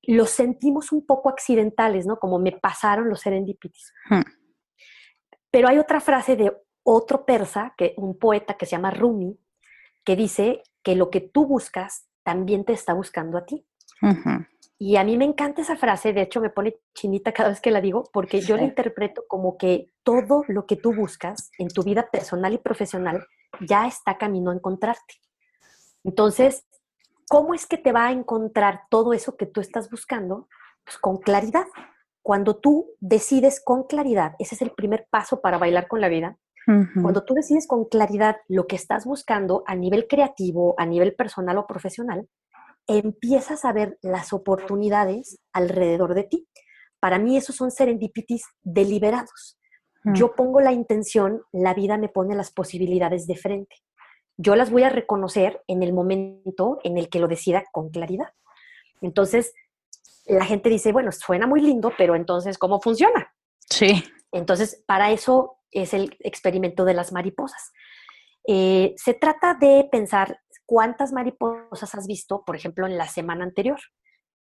[0.03, 2.19] Los sentimos un poco accidentales, ¿no?
[2.19, 3.93] Como me pasaron los serendipitis.
[4.09, 4.23] Hmm.
[5.51, 6.53] Pero hay otra frase de
[6.83, 9.39] otro persa, que, un poeta que se llama Rumi,
[10.05, 13.67] que dice que lo que tú buscas también te está buscando a ti.
[14.79, 17.71] Y a mí me encanta esa frase, de hecho me pone chinita cada vez que
[17.71, 21.85] la digo, porque yo la interpreto como que todo lo que tú buscas en tu
[21.85, 23.25] vida personal y profesional
[23.61, 25.21] ya está camino a encontrarte.
[26.03, 26.67] Entonces,
[27.29, 30.49] ¿cómo es que te va a encontrar todo eso que tú estás buscando?
[30.85, 31.67] Pues con claridad.
[32.21, 36.39] Cuando tú decides con claridad, ese es el primer paso para bailar con la vida,
[36.67, 41.59] cuando tú decides con claridad lo que estás buscando a nivel creativo, a nivel personal
[41.59, 42.29] o profesional,
[42.87, 46.49] empiezas a ver las oportunidades alrededor de ti.
[47.01, 49.59] Para mí esos son serendipitis deliberados.
[50.05, 53.77] yo pongo la intención, la vida me pone las posibilidades de frente.
[54.37, 58.29] Yo las voy a reconocer en el momento en el que lo decida con claridad.
[59.01, 59.53] Entonces,
[60.27, 63.33] la gente dice, bueno, suena muy lindo, pero entonces, ¿cómo funciona?
[63.71, 64.05] Sí.
[64.33, 67.73] Entonces, para eso es el experimento de las mariposas.
[68.47, 73.81] Eh, se trata de pensar cuántas mariposas has visto, por ejemplo, en la semana anterior,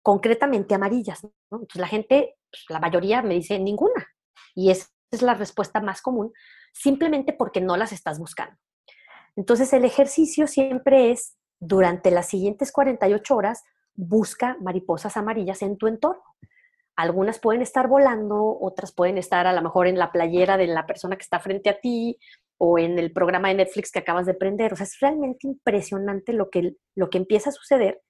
[0.01, 1.23] concretamente amarillas.
[1.51, 4.07] Entonces, la gente, pues, la mayoría me dice ninguna.
[4.55, 6.33] Y esa es la respuesta más común,
[6.73, 8.57] simplemente porque no las estás buscando.
[9.35, 13.63] Entonces, el ejercicio siempre es, durante las siguientes 48 horas,
[13.95, 16.23] busca mariposas amarillas en tu entorno.
[16.97, 20.87] Algunas pueden estar volando, otras pueden estar a lo mejor en la playera de la
[20.87, 22.19] persona que está frente a ti
[22.57, 24.73] o en el programa de Netflix que acabas de prender.
[24.73, 28.01] O sea, es realmente impresionante lo que, lo que empieza a suceder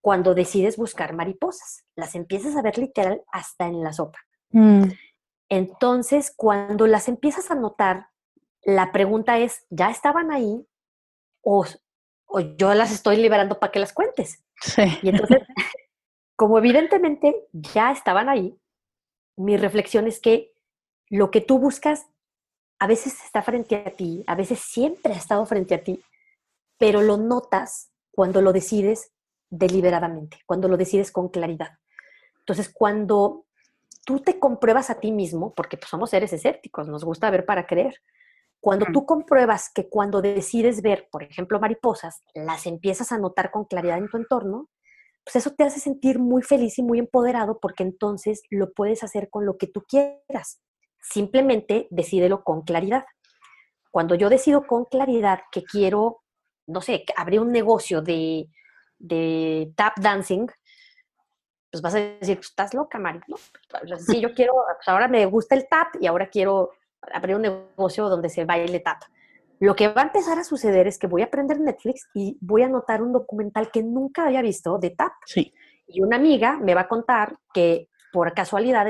[0.00, 1.84] cuando decides buscar mariposas.
[1.96, 4.20] Las empiezas a ver literal hasta en la sopa.
[4.50, 4.84] Mm.
[5.48, 8.06] Entonces, cuando las empiezas a notar,
[8.62, 10.64] la pregunta es, ¿ya estaban ahí?
[11.42, 11.64] O,
[12.26, 14.44] o yo las estoy liberando para que las cuentes.
[14.60, 14.82] Sí.
[15.02, 15.38] Y entonces,
[16.36, 18.58] como evidentemente ya estaban ahí,
[19.36, 20.52] mi reflexión es que
[21.08, 22.06] lo que tú buscas
[22.78, 26.02] a veces está frente a ti, a veces siempre ha estado frente a ti,
[26.78, 29.12] pero lo notas cuando lo decides
[29.48, 31.78] deliberadamente, cuando lo decides con claridad.
[32.40, 33.46] Entonces, cuando
[34.04, 37.66] tú te compruebas a ti mismo, porque pues, somos seres escépticos, nos gusta ver para
[37.66, 38.02] creer,
[38.60, 43.64] cuando tú compruebas que cuando decides ver, por ejemplo, mariposas, las empiezas a notar con
[43.64, 44.68] claridad en tu entorno,
[45.26, 49.28] pues eso te hace sentir muy feliz y muy empoderado porque entonces lo puedes hacer
[49.28, 50.62] con lo que tú quieras.
[51.00, 53.04] Simplemente decídelo con claridad.
[53.90, 56.22] Cuando yo decido con claridad que quiero,
[56.68, 58.46] no sé, abrir un negocio de,
[58.98, 60.46] de tap dancing,
[61.72, 63.36] pues vas a decir, pues estás loca, Mari, ¿no?
[63.98, 66.70] Sí, yo quiero, pues ahora me gusta el tap y ahora quiero
[67.12, 69.02] abrir un negocio donde se baile tap.
[69.58, 72.62] Lo que va a empezar a suceder es que voy a aprender Netflix y voy
[72.62, 75.12] a anotar un documental que nunca había visto de tap.
[75.24, 75.52] Sí.
[75.86, 78.86] Y una amiga me va a contar que por casualidad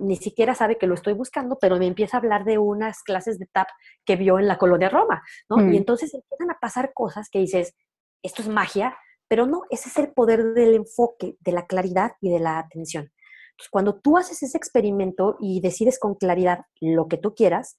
[0.00, 3.38] ni siquiera sabe que lo estoy buscando, pero me empieza a hablar de unas clases
[3.38, 3.68] de tap
[4.04, 5.60] que vio en la colonia Roma, ¿no?
[5.60, 5.74] Y mm.
[5.74, 7.74] entonces empiezan a pasar cosas que dices,
[8.22, 8.96] esto es magia,
[9.28, 13.12] pero no, ese es el poder del enfoque, de la claridad y de la atención.
[13.50, 17.78] Entonces, cuando tú haces ese experimento y decides con claridad lo que tú quieras,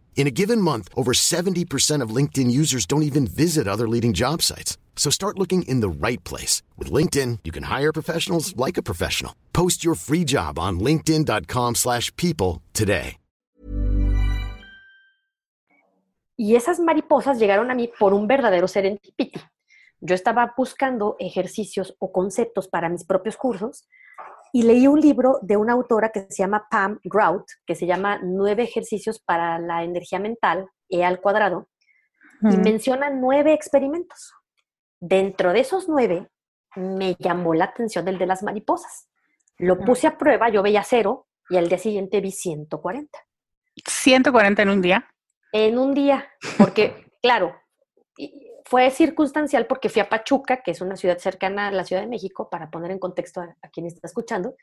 [0.15, 4.43] In a given month, over 70% of LinkedIn users don't even visit other leading job
[4.43, 4.77] sites.
[4.95, 6.61] So start looking in the right place.
[6.77, 9.33] With LinkedIn, you can hire professionals like a professional.
[9.51, 13.17] Post your free job on linkedin.com slash people today.
[16.37, 19.39] Y esas mariposas llegaron a mí por un verdadero serendipity.
[19.99, 23.87] Yo estaba buscando ejercicios o conceptos para mis propios cursos
[24.53, 28.19] y leí un libro de una autora que se llama Pam Grout, que se llama
[28.21, 31.69] Nueve ejercicios para la energía mental, E al cuadrado,
[32.41, 34.33] y menciona nueve experimentos.
[34.99, 36.27] Dentro de esos nueve,
[36.75, 39.07] me llamó la atención el de las mariposas.
[39.57, 43.19] Lo puse a prueba, yo veía cero, y al día siguiente vi 140.
[43.85, 45.07] ¿140 en un día?
[45.51, 47.55] En un día, porque, claro,
[48.71, 52.07] fue circunstancial porque fui a Pachuca, que es una ciudad cercana a la Ciudad de
[52.07, 54.55] México, para poner en contexto a, quien está escuchando.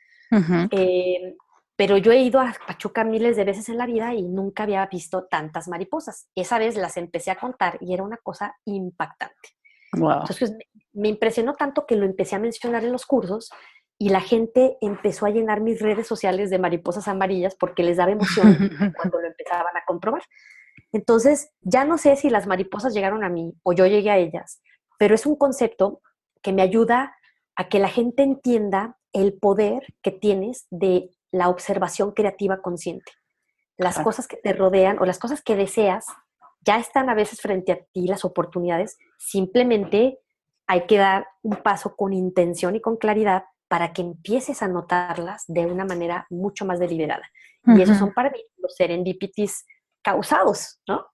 [0.71, 1.35] Eh,
[1.75, 4.83] pero yo he ido a Pachuca miles de veces en la vida y nunca había
[4.87, 6.27] visto tantas mariposas.
[6.33, 9.49] Esa vez las empecé a contar y era una cosa impactante.
[9.93, 10.55] Entonces
[10.93, 13.51] me impresionó tanto que lo empecé a mencionar en los cursos
[13.99, 18.11] y la gente empezó a llenar mis redes sociales de mariposas amarillas porque les daba
[18.11, 18.57] emoción
[18.97, 20.23] cuando lo empezaban a comprobar.
[20.91, 24.61] Entonces, ya no sé si las mariposas llegaron a mí o yo llegué a ellas,
[24.97, 26.01] pero es un concepto
[26.41, 27.15] que me ayuda
[27.55, 33.11] a que la gente entienda el poder que tienes de la observación creativa consciente.
[33.77, 36.05] Las cosas que te rodean o las cosas que deseas
[36.65, 40.19] ya están a veces frente a ti, las oportunidades, simplemente
[40.67, 45.45] hay que dar un paso con intención y con claridad para que empieces a notarlas
[45.47, 47.29] de una manera mucho más deliberada.
[47.65, 49.65] Y esos son para mí los serendipities
[50.03, 51.05] causados, ¿no?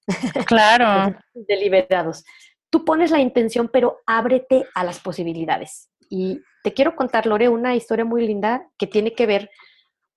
[0.46, 1.18] Claro.
[1.34, 2.24] Deliberados.
[2.70, 5.90] Tú pones la intención, pero ábrete a las posibilidades.
[6.10, 9.50] Y te quiero contar, Lore, una historia muy linda que tiene que ver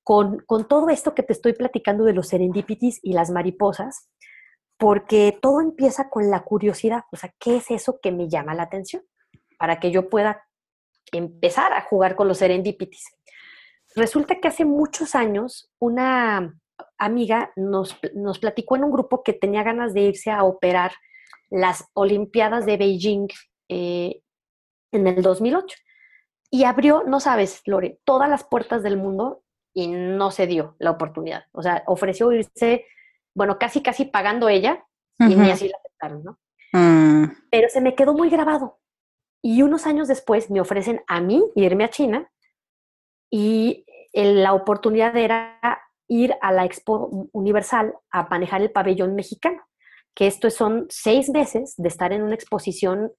[0.03, 4.09] con, con todo esto que te estoy platicando de los serendipities y las mariposas,
[4.79, 8.62] porque todo empieza con la curiosidad, o sea, ¿qué es eso que me llama la
[8.64, 9.03] atención?
[9.59, 10.49] Para que yo pueda
[11.12, 13.05] empezar a jugar con los serendipities.
[13.95, 16.55] Resulta que hace muchos años una
[16.99, 20.93] amiga nos, nos platicó en un grupo que tenía ganas de irse a operar
[21.51, 23.29] las Olimpiadas de Beijing
[23.68, 24.20] eh,
[24.93, 25.76] en el 2008.
[26.51, 29.43] Y abrió, no sabes, Lore, todas las puertas del mundo
[29.74, 31.45] y no se dio la oportunidad.
[31.53, 32.87] O sea, ofreció irse,
[33.35, 34.85] bueno, casi, casi pagando ella
[35.18, 36.39] y ni así la aceptaron, ¿no?
[36.72, 37.33] Mm.
[37.51, 38.79] Pero se me quedó muy grabado.
[39.43, 42.31] Y unos años después me ofrecen a mí irme a China
[43.31, 45.61] y la oportunidad era
[46.09, 49.62] ir a la Expo Universal a manejar el pabellón mexicano,
[50.14, 53.12] que esto son seis meses de estar en una exposición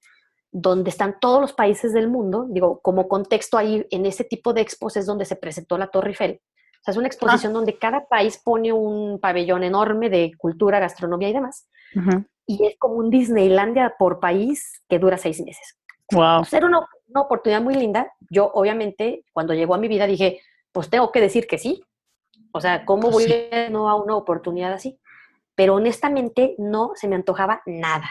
[0.51, 2.47] donde están todos los países del mundo.
[2.49, 6.09] Digo, como contexto ahí, en ese tipo de expos es donde se presentó la Torre
[6.09, 6.41] Eiffel.
[6.41, 11.29] O sea, es una exposición donde cada país pone un pabellón enorme de cultura, gastronomía
[11.29, 11.69] y demás.
[12.47, 15.77] Y es como un Disneylandia por país que dura seis meses.
[16.11, 16.43] Wow.
[16.51, 18.11] Era una, una, oportunidad muy linda.
[18.31, 21.83] Yo, obviamente, cuando llegó a mi vida dije, pues tengo que decir que sí.
[22.51, 24.99] O sea, ¿cómo voy a no a una oportunidad así?
[25.55, 28.09] Pero honestamente no se me antojaba nada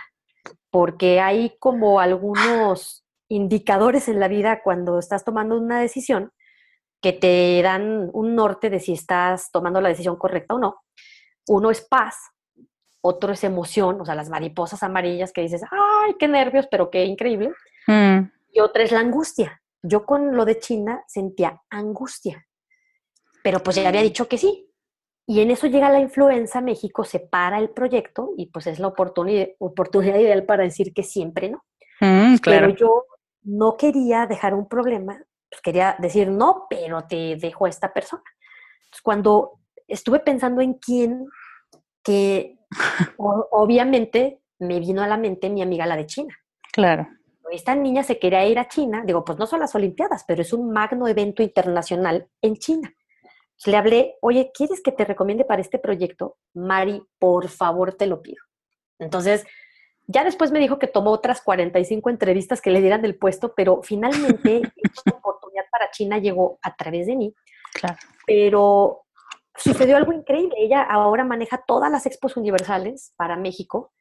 [0.71, 6.33] porque hay como algunos indicadores en la vida cuando estás tomando una decisión
[7.01, 10.83] que te dan un norte de si estás tomando la decisión correcta o no.
[11.47, 12.17] Uno es paz,
[13.01, 17.05] otro es emoción, o sea, las mariposas amarillas que dices, ay, qué nervios, pero qué
[17.05, 17.53] increíble.
[17.87, 18.31] Mm.
[18.53, 19.63] Y otra es la angustia.
[19.83, 22.45] Yo con lo de China sentía angustia,
[23.43, 24.69] pero pues ya había dicho que sí.
[25.27, 28.87] Y en eso llega la influenza, México se para el proyecto y pues es la
[28.87, 31.65] oportunidad, oportunidad ideal para decir que siempre no.
[32.01, 32.69] Mm, claro.
[32.69, 33.05] Pero yo
[33.43, 38.23] no quería dejar un problema, pues quería decir no, pero te dejo a esta persona.
[39.03, 41.27] cuando estuve pensando en quién,
[42.03, 42.57] que
[43.19, 46.35] obviamente me vino a la mente mi amiga la de China.
[46.73, 47.07] Claro.
[47.51, 50.55] Esta niña se quería ir a China, digo, pues no son las Olimpiadas, pero es
[50.55, 52.95] un magno evento internacional en China
[53.67, 56.37] le hablé, oye, ¿quieres que te recomiende para este proyecto?
[56.55, 58.43] Mari, por favor, te lo pido.
[58.99, 59.45] Entonces,
[60.07, 63.83] ya después me dijo que tomó otras 45 entrevistas que le dieran del puesto, pero
[63.83, 67.35] finalmente esta oportunidad para China llegó a través de mí.
[67.75, 67.97] Claro.
[68.27, 69.03] Pero
[69.55, 70.55] sucedió algo increíble.
[70.59, 73.93] Ella ahora maneja todas las expos universales para México.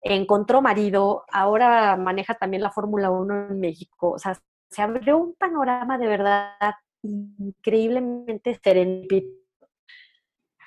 [0.00, 4.10] Encontró marido, ahora maneja también la Fórmula 1 en México.
[4.10, 4.36] O sea,
[4.68, 9.42] se abrió un panorama de verdad increíblemente serendipitoso.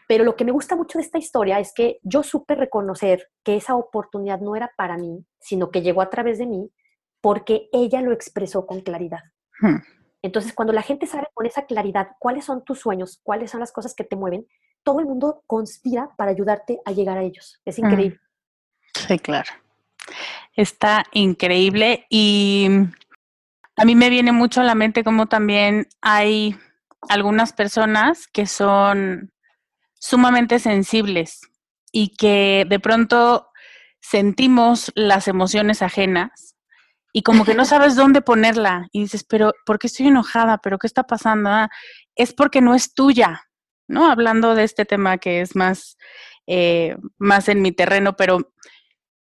[0.07, 3.55] Pero lo que me gusta mucho de esta historia es que yo supe reconocer que
[3.55, 6.69] esa oportunidad no era para mí, sino que llegó a través de mí
[7.21, 9.21] porque ella lo expresó con claridad.
[9.59, 9.77] Hmm.
[10.21, 13.71] Entonces, cuando la gente sabe con esa claridad cuáles son tus sueños, cuáles son las
[13.71, 14.45] cosas que te mueven,
[14.83, 17.61] todo el mundo conspira para ayudarte a llegar a ellos.
[17.65, 17.85] Es hmm.
[17.85, 18.19] increíble.
[18.93, 19.49] Sí, claro.
[20.55, 22.67] Está increíble y
[23.77, 26.57] a mí me viene mucho a la mente como también hay
[27.09, 29.31] algunas personas que son
[29.93, 31.41] sumamente sensibles
[31.91, 33.49] y que de pronto
[34.01, 36.55] sentimos las emociones ajenas
[37.11, 40.59] y como que no sabes dónde ponerla y dices, pero ¿por qué estoy enojada?
[40.59, 41.49] ¿Pero qué está pasando?
[41.49, 41.69] Ah,
[42.15, 43.43] es porque no es tuya,
[43.87, 44.09] ¿no?
[44.09, 45.97] Hablando de este tema que es más,
[46.47, 48.53] eh, más en mi terreno, pero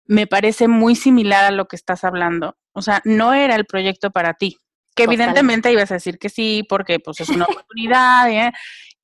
[0.05, 2.57] me parece muy similar a lo que estás hablando.
[2.73, 4.57] O sea, no era el proyecto para ti.
[4.95, 8.51] Que evidentemente ibas a decir que sí, porque pues es una oportunidad, ¿eh?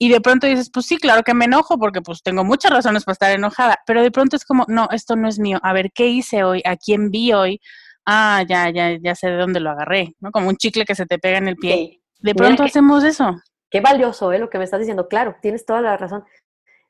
[0.02, 3.04] y de pronto dices, pues sí, claro que me enojo, porque pues tengo muchas razones
[3.04, 5.92] para estar enojada, pero de pronto es como, no, esto no es mío, a ver,
[5.94, 6.62] ¿qué hice hoy?
[6.66, 7.60] ¿A quién vi hoy?
[8.06, 10.32] Ah, ya, ya, ya sé de dónde lo agarré, ¿no?
[10.32, 12.00] Como un chicle que se te pega en el pie.
[12.22, 13.36] De pronto hacemos eso.
[13.70, 14.40] Qué valioso, ¿eh?
[14.40, 16.24] Lo que me estás diciendo, claro, tienes toda la razón.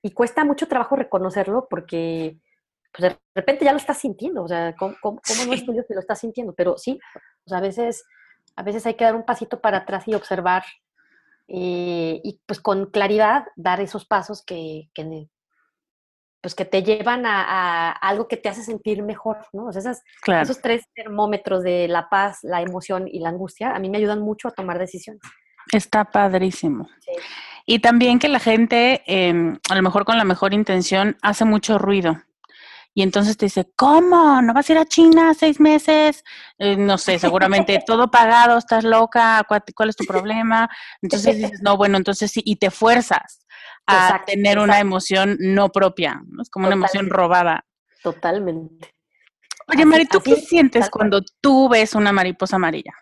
[0.04, 2.38] Y cuesta mucho trabajo reconocerlo porque
[2.92, 6.00] pues de repente ya lo estás sintiendo, o sea, ¿cómo, no es tuyo si lo
[6.00, 6.54] estás sintiendo?
[6.54, 7.00] Pero sí,
[7.50, 8.06] sea, a veces,
[8.56, 10.64] a veces hay que dar un pasito para atrás y observar
[11.48, 14.90] eh, y pues con claridad dar esos pasos que,
[16.42, 19.66] pues que te llevan a, algo que te hace sentir mejor, ¿no?
[19.66, 19.92] O sea,
[20.42, 24.22] esos tres termómetros de la paz, la emoción y la angustia, a mí me ayudan
[24.22, 25.22] mucho a tomar decisiones.
[25.72, 26.88] Está padrísimo.
[27.66, 31.78] Y también que la gente, em, a lo mejor con la mejor intención, hace mucho
[31.78, 32.20] ruido
[32.94, 34.42] y entonces te dice, ¿cómo?
[34.42, 36.24] ¿No vas a ir a China seis meses?
[36.58, 40.70] Eh, no sé, seguramente todo pagado, estás loca, ¿cuál, es tu problema?
[41.02, 43.46] Entonces dices, no, bueno, entonces sí, y te fuerzas
[43.86, 46.44] a tener una emoción no propia, ¿no?
[46.44, 47.66] es como una emoción robada.
[48.04, 48.94] Totalmente.
[49.68, 52.94] Oye, Mari, ¿tú qué sientes cuando tú ves una mariposa amarilla?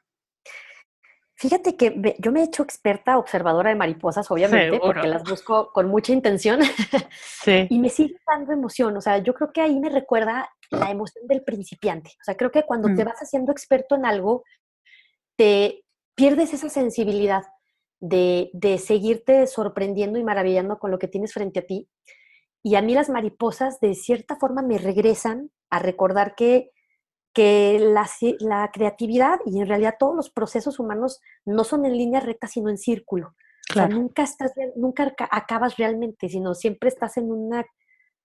[1.39, 5.87] Fíjate que yo me he hecho experta observadora de mariposas, obviamente, porque las busco con
[5.87, 6.59] mucha intención.
[7.43, 7.67] Sí.
[7.69, 8.97] y me sigue dando emoción.
[8.97, 12.09] O sea, yo creo que ahí me recuerda la emoción del principiante.
[12.19, 13.07] O sea, creo que cuando te mm.
[13.07, 14.43] vas haciendo experto en algo,
[15.37, 15.85] te
[16.15, 17.43] pierdes esa sensibilidad
[17.99, 21.87] de, de seguirte sorprendiendo y maravillando con lo que tienes frente a ti.
[22.63, 26.71] Y a mí las mariposas, de cierta forma, me regresan a recordar que
[27.37, 32.47] que la, creatividad y en realidad todos los procesos humanos no son en línea recta,
[32.47, 33.35] sino en círculo.
[33.69, 37.63] O sea, nunca, estás, nunca acabas realmente, sino siempre estás en una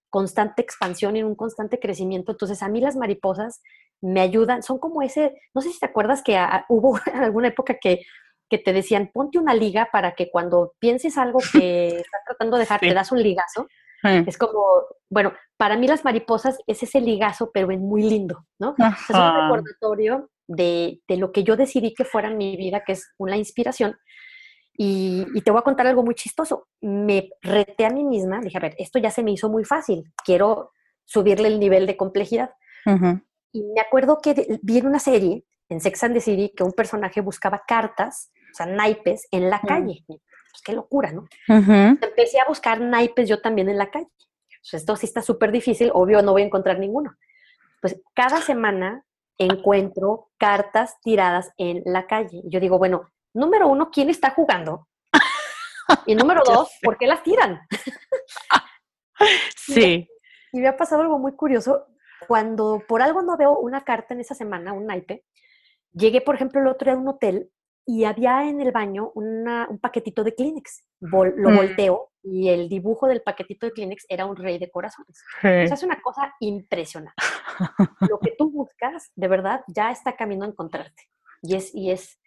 [0.08, 2.32] constante expansión y en un constante crecimiento.
[2.32, 3.60] Entonces, a mí las mariposas
[4.00, 6.38] me ayudan, son como ese, no sé si te acuerdas que
[6.70, 8.00] hubo alguna época que,
[8.48, 12.62] que, te decían, ponte una liga para que cuando pienses algo que estás tratando de
[12.62, 13.66] dejar, te das un ligazo.
[14.02, 18.74] Es como, bueno, para mí las mariposas es ese ligazo, pero en muy lindo, ¿no?
[18.78, 23.12] Es un recordatorio de, de, lo que yo decidí que fuera mi vida, que es
[23.18, 23.96] una inspiración.
[24.74, 26.66] Y, y, te voy a contar algo muy chistoso.
[26.80, 30.02] Me reté a mí misma, dije, a ver, esto ya se me hizo muy fácil,
[30.24, 30.72] quiero
[31.04, 32.50] subirle el nivel de complejidad.
[33.52, 36.72] Y me acuerdo que vi en una serie, en Sex and the City, que un
[36.72, 39.66] personaje buscaba cartas, o sea, naipes, en la mm.
[39.66, 40.04] calle
[40.52, 41.26] pues qué locura, ¿no?
[41.48, 44.08] Empecé a buscar naipes yo también en la calle.
[44.62, 47.16] Pues esto sí está súper difícil, obvio no voy a encontrar ninguno.
[47.80, 49.04] Pues cada semana
[49.38, 52.42] encuentro cartas tiradas en la calle.
[52.44, 54.88] Yo digo, bueno, número uno, ¿quién está jugando?
[56.06, 57.60] Y número dos, ¿por qué las tiran?
[59.56, 60.08] sí.
[60.52, 61.86] Y me ha pasado algo muy curioso.
[62.28, 65.24] Cuando por algo no veo una carta en esa semana, un naipe,
[65.92, 67.50] llegué, por ejemplo, el otro día a un hotel
[67.86, 70.84] y había en el baño un paquetito de Kleenex.
[71.00, 71.56] lo mm.
[71.56, 75.22] volteo y el dibujo del paquetito de Kleenex era un rey de corazones.
[75.38, 77.14] O sea, es una cosa impresionante.
[78.08, 81.08] lo que tú buscas, de verdad, ya está camino a encontrarte.
[81.42, 82.20] Y es, y es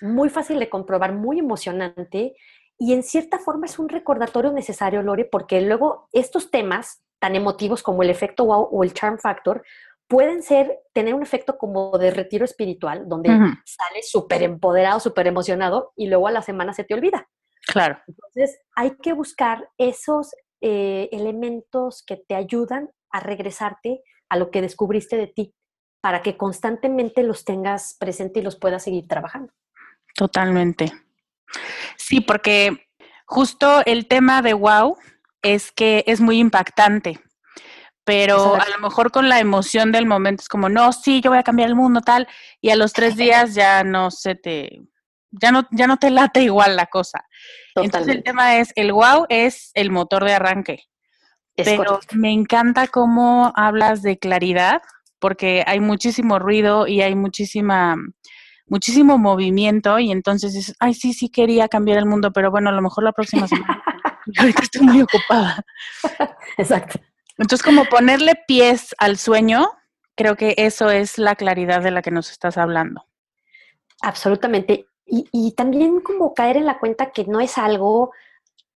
[0.00, 2.34] muy fácil de comprobar, muy emocionante.
[2.78, 7.82] Y en cierta forma es un recordatorio necesario, Lore, porque luego estos temas tan emotivos
[7.82, 9.62] como el efecto wow o el charm factor
[10.10, 15.92] pueden ser, tener un efecto como de retiro espiritual, donde sales súper empoderado, súper emocionado
[15.94, 17.28] y luego a la semana se te olvida.
[17.64, 17.96] Claro.
[18.08, 24.60] Entonces, hay que buscar esos eh, elementos que te ayudan a regresarte a lo que
[24.60, 25.54] descubriste de ti,
[26.00, 29.52] para que constantemente los tengas presente y los puedas seguir trabajando.
[30.16, 30.92] Totalmente.
[31.96, 32.88] Sí, porque
[33.26, 34.96] justo el tema de wow
[35.42, 37.20] es que es muy impactante
[38.04, 41.38] pero a lo mejor con la emoción del momento es como, no, sí, yo voy
[41.38, 42.26] a cambiar el mundo, tal,
[42.60, 44.82] y a los tres días ya no se te,
[45.30, 47.24] ya no, ya no te late igual la cosa.
[47.76, 50.84] Entonces el tema es, el wow es el motor de arranque.
[51.56, 54.82] pero me encanta cómo hablas de claridad,
[55.18, 57.96] porque hay muchísimo ruido y hay muchísima,
[58.66, 62.72] muchísimo movimiento, y entonces es, ay, sí, sí quería cambiar el mundo, pero bueno, a
[62.72, 63.82] lo mejor la próxima semana.
[64.38, 65.64] ahorita estoy muy ocupada.
[66.56, 67.00] Exacto.
[67.40, 69.72] Entonces, como ponerle pies al sueño,
[70.14, 73.06] creo que eso es la claridad de la que nos estás hablando.
[74.02, 74.86] Absolutamente.
[75.06, 78.12] Y, también como caer en la cuenta que no es algo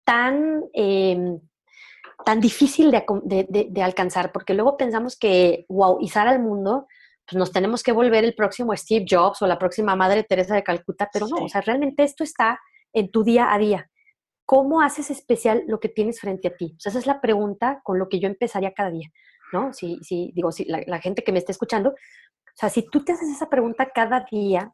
[0.05, 1.41] tan, em,
[2.23, 6.87] tan difícil de, alcanzar, porque luego pensamos que, wow, izar al mundo,
[7.27, 10.63] pues nos tenemos que volver el próximo Steve Jobs o la próxima Madre Teresa de
[10.63, 12.59] Calcuta, pero no, o sea, realmente esto está
[12.93, 13.90] en tu día a día.
[14.51, 16.73] ¿Cómo haces especial lo que tienes frente a ti?
[16.75, 19.09] O sea, esa es la pregunta con lo que yo empezaría cada día,
[19.53, 19.71] ¿no?
[19.71, 21.95] Si, si digo, si la, gente que me está escuchando, o
[22.53, 24.73] sea, si tú te haces esa pregunta cada día,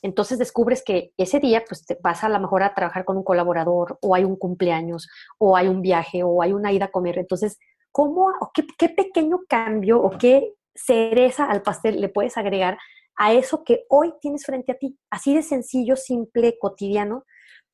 [0.00, 3.24] entonces descubres que ese día, pues te vas a lo mejor a trabajar con un
[3.24, 5.08] colaborador, o hay un cumpleaños,
[5.38, 7.18] o hay un viaje, o hay una ida a comer.
[7.18, 7.58] Entonces,
[7.90, 12.78] ¿cómo, o qué, qué pequeño cambio o qué cereza al pastel le puedes agregar
[13.16, 14.96] a eso que hoy tienes frente a ti?
[15.10, 17.24] Así de sencillo, simple, cotidiano,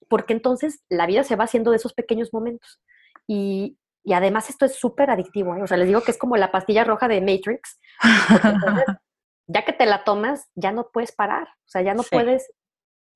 [0.08, 2.80] porque entonces la vida se va haciendo de esos pequeños momentos.
[3.26, 3.78] Y,
[4.12, 5.62] además esto es súper adictivo, ¿eh?
[5.62, 7.80] o sea, les digo que es como la pastilla roja de Matrix.
[9.48, 12.52] ya que te la tomas, ya no puedes parar, o sea, ya no puedes,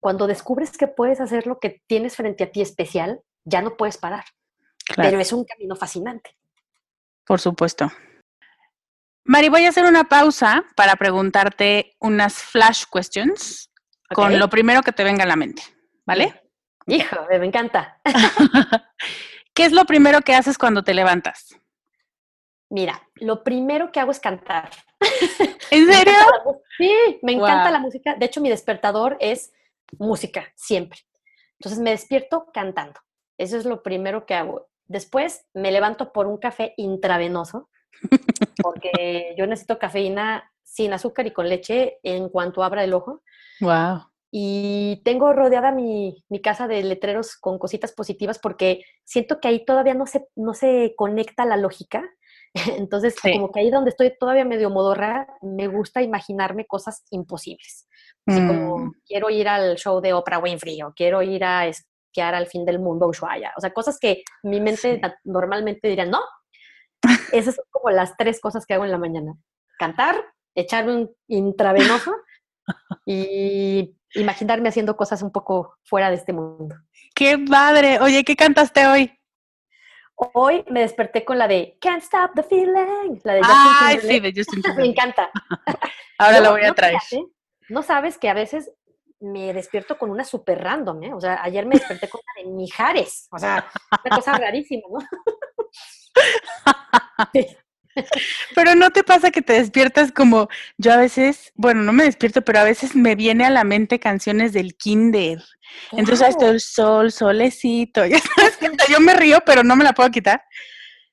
[0.01, 3.99] cuando descubres que puedes hacer lo que tienes frente a ti especial, ya no puedes
[3.99, 4.25] parar.
[4.97, 6.37] Pero es un camino fascinante.
[7.25, 7.91] Por supuesto.
[9.25, 13.71] Mari, voy a hacer una pausa para preguntarte unas flash questions
[14.13, 15.63] con lo primero que te venga a la mente,
[16.05, 16.40] ¿vale?
[16.91, 18.01] Hijo, me encanta.
[19.55, 21.57] ¿Qué es lo primero que haces cuando te levantas?
[22.69, 24.71] Mira, lo primero que hago es cantar.
[25.71, 26.15] ¿En serio?
[26.77, 28.15] sí, me encanta la música.
[28.15, 29.53] De hecho, mi despertador es
[29.99, 31.01] música, siempre.
[31.59, 33.01] Entonces me despierto cantando.
[33.39, 34.69] Eso es lo primero que hago.
[34.87, 37.69] Después me levanto por un café intravenoso,
[38.63, 43.23] porque yo necesito cafeína sin azúcar y con leche en cuanto abra el ojo.
[43.61, 44.10] Wow.
[44.31, 49.65] Y tengo rodeada mi, mi, casa de letreros con cositas positivas porque siento que ahí
[49.65, 52.09] todavía no se, no se conecta la lógica.
[52.77, 57.89] Entonces, como que ahí donde estoy todavía medio modorra, me gusta imaginarme cosas imposibles.
[58.27, 58.93] Así como mm.
[59.05, 62.79] quiero ir al show de Oprah Winfrey o quiero ir a esquiar al fin del
[62.79, 63.53] mundo Ushuaia.
[63.57, 66.21] O sea, cosas que mi mente normalmente diría, no.
[67.33, 69.35] Esas son como las tres cosas que hago en la mañana.
[69.79, 70.23] Cantar,
[70.55, 72.15] echarme un intravenoso
[73.07, 76.77] y imaginarme haciendo cosas un poco fuera de este mundo.
[77.15, 78.01] ¡Qué padre!
[78.01, 79.13] Oye, ¿qué cantaste hoy?
[80.35, 83.21] Hoy me desperté con la de Can't Stop the Feeling.
[83.25, 85.31] La de Justin sí, de Justin Me encanta.
[86.19, 86.99] Ahora la voy a traer.
[87.69, 88.71] no sabes que a veces
[89.21, 91.15] me despierto con una super random, ¿eh?
[91.15, 93.29] O sea, ayer me desperté con la de Mijares.
[93.31, 93.71] O sea,
[94.05, 94.99] una cosa rarísima, ¿no?
[98.55, 102.43] Pero no te pasa que te despiertas como yo a veces, bueno, no me despierto,
[102.43, 105.43] pero a veces me viene a la mente canciones del kinder.
[105.93, 108.05] Entonces, esto el sol, solecito.
[108.11, 110.43] Ya sabes, yo me río, pero no me la puedo quitar.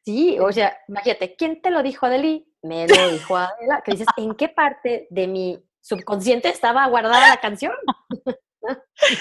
[0.05, 2.47] Sí, o sea, imagínate, ¿quién te lo dijo, Adeli?
[2.61, 7.37] Me lo dijo Adela, que dices, ¿en qué parte de mi subconsciente estaba guardada la
[7.37, 7.73] canción?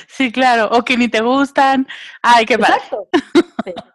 [0.08, 1.86] Sí, claro, o que ni te gustan.
[2.20, 2.76] Ay, qué padre.
[2.76, 3.08] Exacto.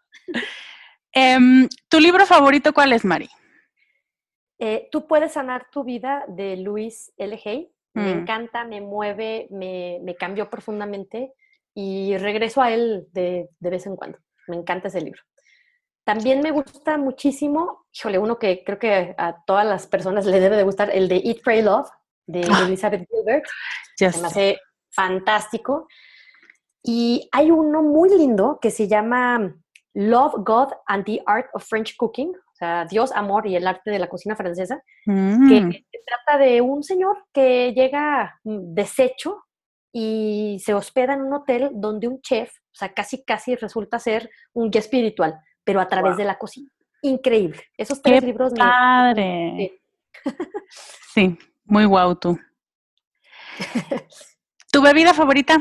[1.14, 3.30] Em, ¿Tu libro favorito cuál es, Mari?
[4.62, 7.40] Eh, Tú puedes sanar tu vida de Luis L.
[7.44, 7.74] Hay.
[7.96, 8.20] Me mm.
[8.20, 11.34] encanta, me mueve, me, me, cambió profundamente
[11.74, 14.20] y regreso a él de, de, vez en cuando.
[14.48, 15.22] Me encanta ese libro.
[16.06, 20.58] También me gusta muchísimo, híjole, uno que creo que a todas las personas le debe
[20.58, 21.90] de gustar, el de Eat, Pray, Love,
[22.28, 22.64] de ah.
[22.66, 23.46] Elizabeth Gilbert.
[23.96, 24.60] Se me hace
[24.92, 25.88] fantástico.
[26.84, 29.56] Y hay uno muy lindo que se llama
[29.94, 32.34] Love, God and the Art of French Cooking,
[32.66, 35.72] sea, Dios, amor y el arte de la cocina francesa, que, mm.
[36.06, 39.44] trata de un señor que llega mm, deshecho
[39.94, 44.30] y se hospeda en un hotel donde un chef, o sea, casi casi resulta ser
[44.54, 46.70] un guía espiritual, pero a través de la cocina.
[47.02, 47.62] Increíble.
[47.78, 48.54] Esos tres libros.
[48.54, 49.82] Padre.
[51.14, 52.40] sí, muy guau tú.
[54.72, 55.58] ¿Tu bebida favorita?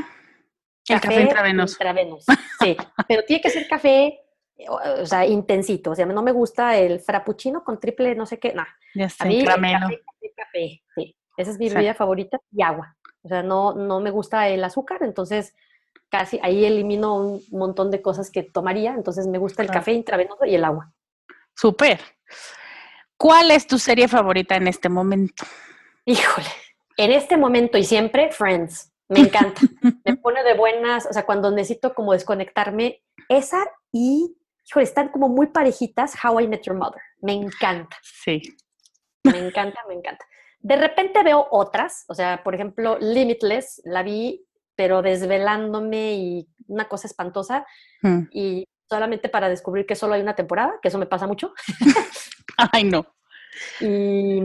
[0.87, 1.73] El café, intravenoso.
[1.75, 2.31] intravenoso.
[2.59, 2.77] Sí,
[3.07, 4.20] pero tiene que ser café
[4.69, 5.91] o sea, intensito.
[5.91, 8.69] O sea, no me gusta el frappuccino con triple no sé qué, nada.
[8.95, 9.87] Ya sé, a caramelo.
[9.87, 11.15] Café, café, sí.
[11.37, 12.97] Esa es mi bebida favorita y agua.
[13.23, 15.55] O sea, no, no me gusta el azúcar, entonces
[16.09, 18.93] casi ahí elimino un montón de cosas que tomaría.
[18.93, 20.91] Entonces me gusta el café intravenoso y el agua.
[21.55, 21.99] Súper.
[23.17, 25.45] ¿Cuál es tu serie favorita en este momento?
[26.05, 26.49] Híjole,
[26.97, 28.91] en este momento y siempre, Friends.
[29.07, 29.61] Me encanta.
[30.05, 33.59] me pone de buenas, o sea, cuando necesito como desconectarme, esa
[33.91, 34.37] y
[34.71, 37.01] híjole, están como muy parejitas How I Met Your Mother.
[37.21, 37.97] Me encanta.
[38.01, 38.41] Sí.
[39.23, 40.25] Me encanta, me encanta.
[40.59, 44.45] De repente veo otras, o sea, por ejemplo, Limitless, la vi,
[44.75, 47.65] pero desvelándome y una cosa espantosa,
[48.01, 48.21] hmm.
[48.31, 51.53] y solamente para descubrir que solo hay una temporada, que eso me pasa mucho.
[52.71, 53.05] Ay, no.
[53.81, 54.39] Y,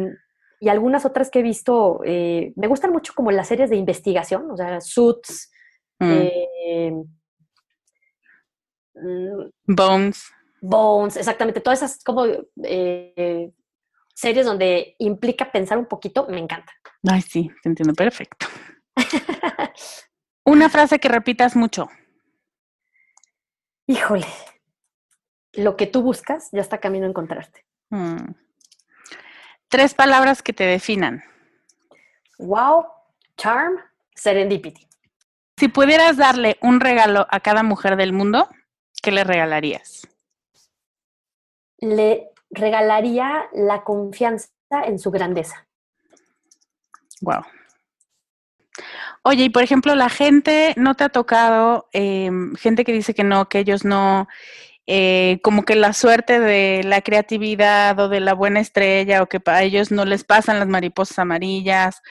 [0.59, 4.51] y algunas otras que he visto, eh, me gustan mucho como las series de investigación,
[4.51, 5.53] o sea, Suits,
[6.01, 6.11] hmm.
[6.11, 6.93] eh,
[9.67, 10.33] Bones.
[10.61, 11.61] Bones, exactamente.
[11.61, 12.27] Todas esas como
[12.63, 13.53] eh,
[14.15, 16.73] series donde implica pensar un poquito, me encanta.
[17.07, 18.47] Ay, sí, te entiendo perfecto.
[20.45, 21.89] Una frase que repitas mucho.
[23.87, 24.27] Híjole,
[25.53, 27.65] lo que tú buscas ya está camino a encontrarte.
[27.91, 28.33] Mm.
[29.69, 31.23] Tres palabras que te definan.
[32.39, 32.87] Wow,
[33.37, 33.77] charm,
[34.15, 34.89] serendipity.
[35.59, 38.49] Si pudieras darle un regalo a cada mujer del mundo,
[39.07, 40.09] ¿qué le regalarías?
[41.79, 44.51] Le regalaría la confianza
[44.85, 45.69] en su grandeza.
[47.21, 47.45] Wow.
[49.23, 53.23] Oye, y por ejemplo, la gente, ¿no te ha tocado em, gente que dice que
[53.23, 54.27] no, que ellos no,
[54.89, 59.39] eh, como que la suerte de la creatividad o de la buena estrella o que
[59.39, 62.03] para ellos no les pasan las mariposas amarillas?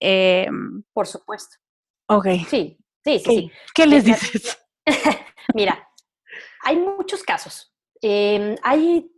[0.00, 1.58] Em, por supuesto.
[2.08, 2.26] Ok.
[2.48, 3.52] Sí, sí, sí.
[3.74, 4.58] ¿Qué les dices?
[5.54, 5.91] Mira,
[6.62, 7.74] hay muchos casos.
[8.00, 9.10] Em, hay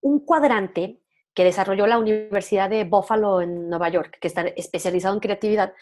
[0.00, 1.00] un cuadrante
[1.34, 5.72] que desarrolló la Universidad de Buffalo en Nueva York, que está especializado en creatividad,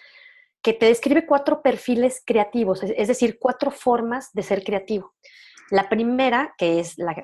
[0.63, 5.15] que te describe cuatro perfiles creativos, es, decir, cuatro formas de ser creativo.
[5.71, 7.15] La primera, que es la,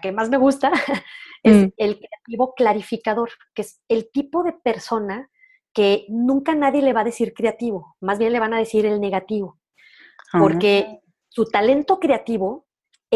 [0.00, 0.70] que más me gusta,
[1.42, 1.72] es mm.
[1.76, 5.30] el creativo clarificador, que es el tipo de persona
[5.72, 9.00] que nunca nadie le va a decir creativo, más bien le van a decir el
[9.00, 9.58] negativo,
[10.32, 10.38] ah.
[10.38, 12.63] porque su talento creativo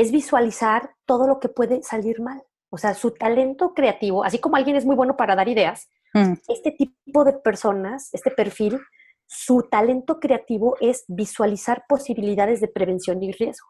[0.00, 2.42] es visualizar todo lo que puede salir mal.
[2.70, 6.34] O sea, su talento creativo, así como alguien es muy bueno para dar ideas, mm.
[6.48, 8.78] este tipo de personas, este perfil,
[9.26, 13.68] su talento creativo es visualizar posibilidades de prevención y riesgo.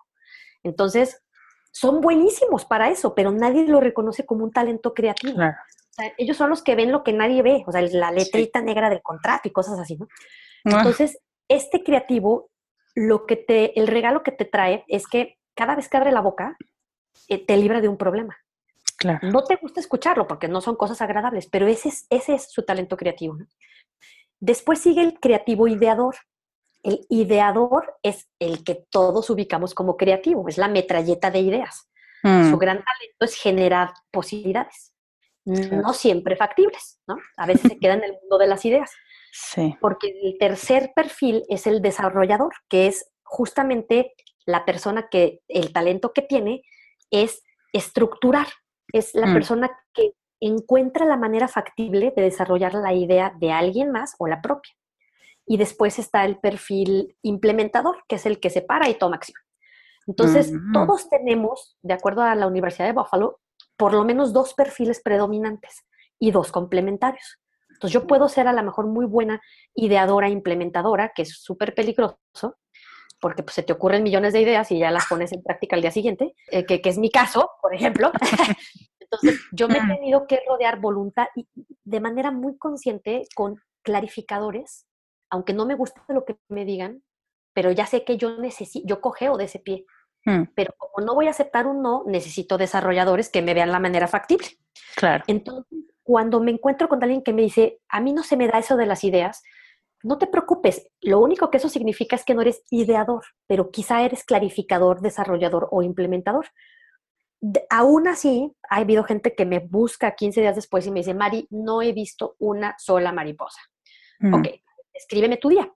[0.63, 1.23] Entonces,
[1.73, 5.41] son buenísimos para eso, pero nadie lo reconoce como un talento creativo.
[6.17, 9.03] ellos son los que ven lo que nadie ve, o sea, la letrita negra del
[9.03, 10.09] contrato y cosas así, ¿no?
[10.65, 10.79] Ah.
[10.79, 11.19] Entonces,
[11.49, 12.51] este creativo,
[12.95, 16.21] lo que te, el regalo que te trae es que cada vez que abre la
[16.21, 16.57] boca,
[17.27, 18.39] eh, te libra de un problema.
[18.97, 19.29] Claro.
[19.29, 22.63] No te gusta escucharlo porque no son cosas agradables, pero ese es, ese es su
[22.63, 23.37] talento creativo.
[24.39, 26.15] Después sigue el creativo ideador.
[26.85, 31.91] El ideador es el que todos ubicamos como creativo, es la metralleta de ideas.
[32.23, 32.59] Su mm.
[32.59, 34.93] gran talento es generar posibilidades,
[35.45, 37.17] no siempre factibles, ¿no?
[37.37, 38.93] A veces se queda en el mundo de las ideas.
[39.33, 39.77] Sí.
[39.81, 44.15] Porque el tercer perfil es el desarrollador, que es justamente
[44.49, 46.63] la persona que el talento que tiene
[47.11, 47.43] es
[47.75, 48.47] estructurar,
[48.95, 49.35] es la mm.
[49.35, 54.41] persona que encuentra la manera factible de desarrollar la idea de alguien más o la
[54.41, 54.73] propia.
[55.45, 59.39] Y después está el perfil implementador, que es el que se para y toma acción.
[60.07, 63.41] Entonces, todos tenemos, de acuerdo a la Universidad de Buffalo,
[63.77, 65.85] por lo menos dos perfiles predominantes
[66.19, 67.39] y dos complementarios.
[67.69, 69.43] Entonces, yo puedo ser a lo mejor muy buena
[69.75, 72.57] ideadora, implementadora, que es súper peligroso,
[73.21, 75.83] porque pues, se te ocurren millones de ideas y ya las pones en práctica al
[75.83, 78.13] día siguiente, eh, que, que, es mi caso, por ejemplo.
[79.01, 81.49] Entonces, yo me he tenido que rodear voluntad y
[81.85, 84.87] de manera muy consciente con clarificadores,
[85.31, 87.03] aunque no me guste lo que me digan,
[87.55, 89.87] pero ya sé que yo necesito, yo cogeo de ese pie.
[90.25, 90.43] Mm.
[90.55, 94.09] Pero como no voy a aceptar un no, necesito desarrolladores que me vean la manera
[94.09, 94.47] factible.
[94.95, 95.25] Claro.
[95.27, 95.67] Entonces,
[96.03, 98.77] cuando me encuentro con alguien que me dice, a mí no se me da eso
[98.77, 99.43] de las ideas,
[100.03, 104.03] no te preocupes, lo único que eso significa es que no eres ideador, pero quizá
[104.03, 106.47] eres clarificador, desarrollador o implementador.
[107.71, 111.47] aún así, ha habido gente que me busca 15 días después y me dice, Mari,
[111.51, 113.61] no he visto una sola mariposa.
[114.19, 114.35] Mm.
[114.35, 114.49] Ok,
[114.93, 115.73] escríbeme tu día.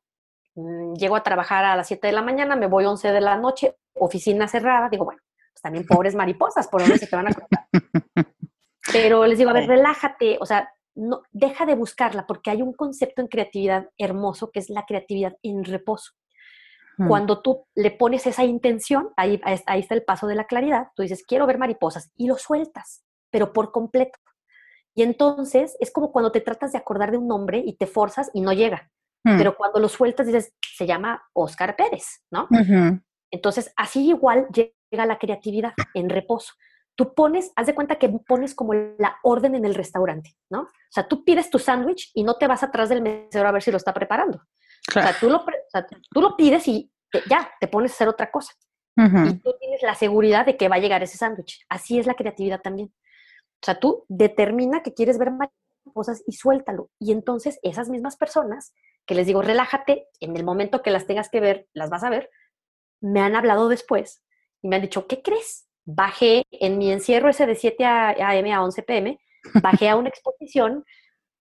[0.55, 3.21] Mm, llego a trabajar a las 7 de la mañana, me voy a 11 de
[3.21, 4.89] la noche, oficina cerrada.
[4.89, 5.21] Digo, bueno,
[5.53, 7.67] pues también pobres mariposas, por donde se te van a contar.
[8.93, 12.73] Pero les digo, a ver, relájate, o sea, no, deja de buscarla porque hay un
[12.73, 16.13] concepto en creatividad hermoso que es la creatividad en reposo.
[16.99, 17.09] Hmm.
[17.09, 21.03] Cuando tú le pones esa intención, ahí, ahí está el paso de la claridad, tú
[21.03, 24.19] dices, quiero ver mariposas y lo sueltas, pero por completo.
[24.95, 28.31] Y entonces es como cuando te tratas de acordar de un nombre y te forzas
[28.35, 28.91] y no llega.
[29.25, 29.39] Hmm.
[29.39, 32.49] Pero cuando lo sueltas dices, se llama Oscar Pérez, ¿no?
[33.31, 36.53] Entonces, así igual llega la creatividad en reposo
[36.95, 40.63] tú pones, haz de cuenta que pones como la orden en el restaurante, ¿no?
[40.63, 43.63] O sea, tú pides tu sándwich y no te vas atrás del mesero a ver
[43.63, 44.39] si lo está preparando.
[44.89, 45.45] O, sea, tú lo,
[46.11, 46.91] tú lo pides y
[47.29, 48.53] ya, te pones a hacer otra cosa.
[48.95, 51.65] Y tú tienes la seguridad de que va a llegar ese sándwich.
[51.71, 52.89] Así es la creatividad también.
[52.89, 55.33] O sea, tú determina que quieres ver
[55.95, 56.91] cosas y suéltalo.
[56.99, 58.75] Y entonces esas mismas personas
[59.07, 62.11] que les digo, relájate, en el momento que las tengas que ver, las vas a
[62.11, 62.31] ver,
[63.01, 64.23] me han hablado después
[64.63, 65.69] y me han dicho, ¿qué crees?
[65.85, 68.53] Bajé en mi encierro ese de 7 a.m.
[68.53, 69.19] a 11 p.m.,
[69.63, 70.85] bajé a una exposición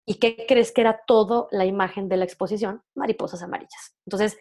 [0.06, 2.82] y ¿qué crees que era todo la imagen de la exposición?
[2.96, 3.96] Mariposas amarillas.
[4.06, 4.38] Entonces,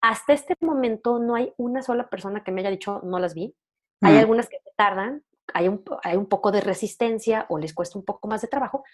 [0.00, 3.54] hasta este momento no hay una sola persona que me haya dicho no las vi.
[4.02, 5.22] Hay algunas que tardan,
[5.52, 8.84] hay un, hay un poco de resistencia o les cuesta un poco más de trabajo.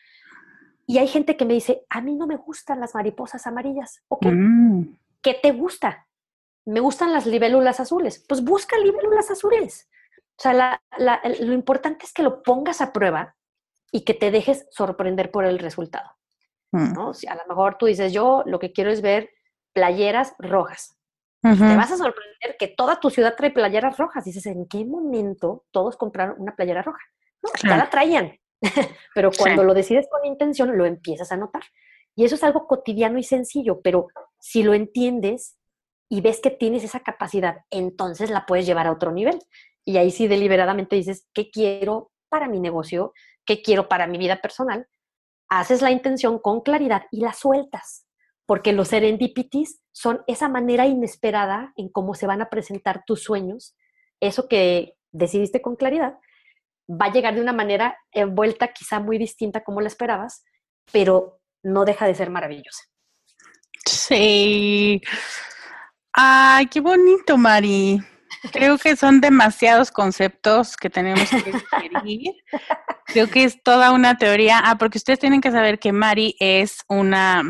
[0.86, 4.02] Y hay gente que me dice, a mí no me gustan las mariposas amarillas.
[4.08, 4.82] Ok, mm.
[5.20, 6.08] ¿qué te gusta?
[6.64, 8.24] Me gustan las libélulas azules.
[8.26, 9.88] Pues busca libélulas azules.
[10.38, 10.80] O sea,
[11.40, 13.36] lo importante es que lo pongas a prueba
[13.90, 16.10] y que te dejes sorprender por el resultado.
[16.72, 16.92] Mm.
[16.92, 17.14] ¿no?
[17.14, 19.30] Si a lo mejor tú dices, yo lo que quiero es ver
[19.72, 20.96] playeras rojas.
[21.42, 24.24] Te vas a sorprender que toda tu ciudad trae playeras rojas.
[24.24, 26.98] Dices, ¿en qué momento todos compraron una playera roja?
[27.40, 28.36] No, ya la traían.
[29.14, 31.62] pero cuando lo decides con intención, lo empiezas a notar.
[32.16, 34.08] Y eso es algo cotidiano y sencillo, pero
[34.40, 35.56] si lo entiendes
[36.08, 39.38] y ves que tienes esa capacidad, entonces la puedes llevar a otro nivel
[39.86, 43.14] y ahí sí deliberadamente dices, ¿qué quiero para mi negocio?
[43.46, 44.88] ¿Qué quiero para mi vida personal?
[45.48, 48.04] Haces la intención con claridad y la sueltas,
[48.46, 53.76] porque los serendipities son esa manera inesperada en cómo se van a presentar tus sueños,
[54.20, 56.18] eso que decidiste con claridad,
[56.90, 60.44] va a llegar de una manera envuelta quizá muy distinta como la esperabas,
[60.90, 62.82] pero no deja de ser maravillosa.
[63.86, 65.00] Sí.
[66.12, 68.00] Ay, qué bonito, Mari.
[68.52, 72.34] Creo que son demasiados conceptos que tenemos que digerir.
[73.06, 74.60] Creo que es toda una teoría.
[74.64, 77.42] Ah, porque ustedes tienen que saber que Mari es una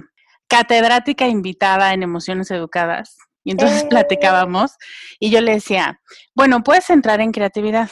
[0.49, 3.17] catedrática invitada en emociones educadas.
[3.45, 3.87] Y entonces eh.
[3.89, 4.73] platicábamos
[5.21, 6.01] y yo le decía,
[6.35, 7.91] bueno, puedes entrar en creatividad,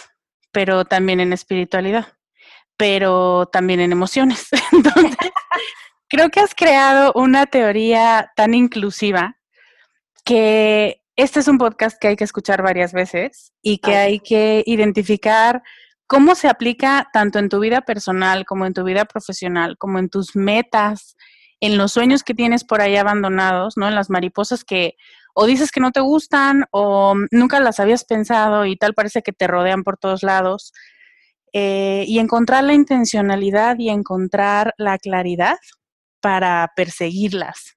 [0.50, 2.08] pero también en espiritualidad,
[2.76, 4.48] pero también en emociones.
[4.72, 5.16] Entonces,
[6.08, 9.36] creo que has creado una teoría tan inclusiva
[10.24, 14.62] que este es un podcast que hay que escuchar varias veces y que hay que
[14.66, 15.62] identificar
[16.06, 20.08] cómo se aplica tanto en tu vida personal como en tu vida profesional, como en
[20.08, 21.16] tus metas,
[21.60, 23.88] en los sueños que tienes por ahí abandonados, ¿no?
[23.88, 24.96] En las mariposas que
[25.34, 29.32] o dices que no te gustan o nunca las habías pensado y tal parece que
[29.32, 30.72] te rodean por todos lados.
[31.52, 35.56] Eh, y encontrar la intencionalidad y encontrar la claridad
[36.20, 37.76] para perseguirlas.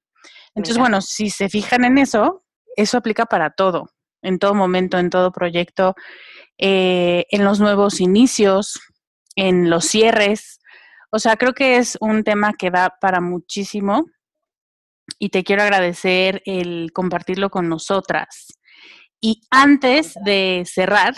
[0.55, 2.43] Entonces, bueno, si se fijan en eso,
[2.77, 3.89] eso aplica para todo,
[4.21, 5.95] en todo momento, en todo proyecto,
[6.57, 8.79] eh, en los nuevos inicios,
[9.35, 10.59] en los cierres.
[11.11, 14.05] O sea, creo que es un tema que da para muchísimo
[15.19, 18.47] y te quiero agradecer el compartirlo con nosotras.
[19.19, 21.15] Y antes de cerrar,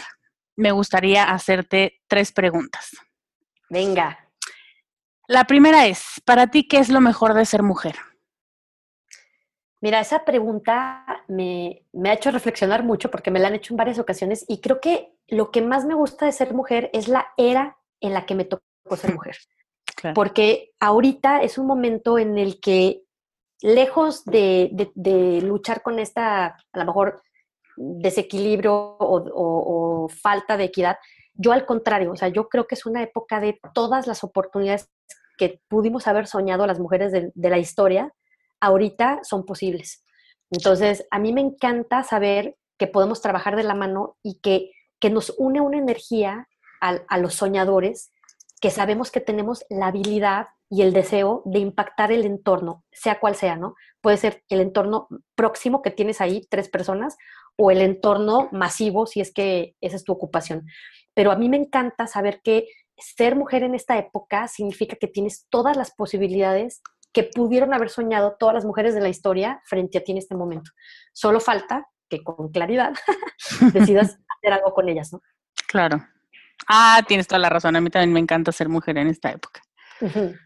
[0.56, 2.92] me gustaría hacerte tres preguntas.
[3.70, 4.30] Venga.
[5.28, 7.96] La primera es, para ti, ¿qué es lo mejor de ser mujer?
[9.82, 14.00] Mira, esa pregunta me, ha hecho reflexionar mucho porque me la han hecho en varias
[14.00, 17.78] ocasiones y creo que lo que más me gusta de ser mujer es la era
[18.02, 18.64] en la que me tocó
[18.98, 19.38] ser mujer.
[20.16, 23.04] Porque ahorita es un momento en el que,
[23.62, 24.70] lejos de,
[25.44, 27.22] luchar con esta, a lo mejor,
[27.76, 30.98] desequilibrio o, falta de equidad,
[31.34, 34.90] yo al contrario, o sea, yo creo que es una época de todas las oportunidades
[35.38, 38.14] que pudimos haber soñado las mujeres de, la historia,
[38.60, 40.06] ahorita son posibles.
[40.52, 45.10] Entonces, a mí me encanta saber que podemos trabajar de la mano y que, que
[45.10, 46.48] nos une una energía
[46.82, 48.12] a, a los soñadores,
[48.62, 53.36] que sabemos que tenemos la habilidad y el deseo de impactar el entorno, sea cual
[53.36, 53.76] sea, ¿no?
[54.02, 57.18] Puede ser el entorno próximo que tienes ahí, tres personas,
[57.58, 60.66] o el entorno masivo, si es que esa es tu ocupación.
[61.14, 65.48] Pero a mí me encanta saber que ser mujer en esta época significa que tienes
[65.50, 66.82] todas las posibilidades
[67.14, 70.36] que pudieron haber soñado todas las mujeres de la historia frente a ti en este
[70.36, 70.72] momento.
[71.14, 72.94] Solo falta que con claridad
[73.74, 75.22] decidas hacer algo con ellas, ¿no?
[75.68, 76.06] Claro.
[76.68, 77.76] Ah, tienes toda la razón.
[77.76, 79.62] A mí también me encanta ser mujer en esta época.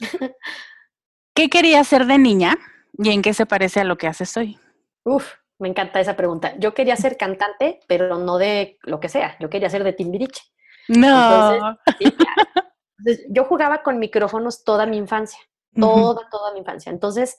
[1.36, 2.55] ¿Qué querías ser de niña
[2.97, 4.59] y en qué se parece a lo que haces hoy?
[5.03, 6.53] Uf, me encanta esa pregunta.
[6.57, 9.36] Yo quería ser cantante, pero no de lo que sea.
[9.39, 10.43] Yo quería ser de Timbiriche.
[10.88, 11.78] No.
[13.30, 15.39] yo jugaba con micrófonos toda mi infancia,
[15.76, 16.91] toda, toda mi infancia.
[16.91, 17.38] Entonces,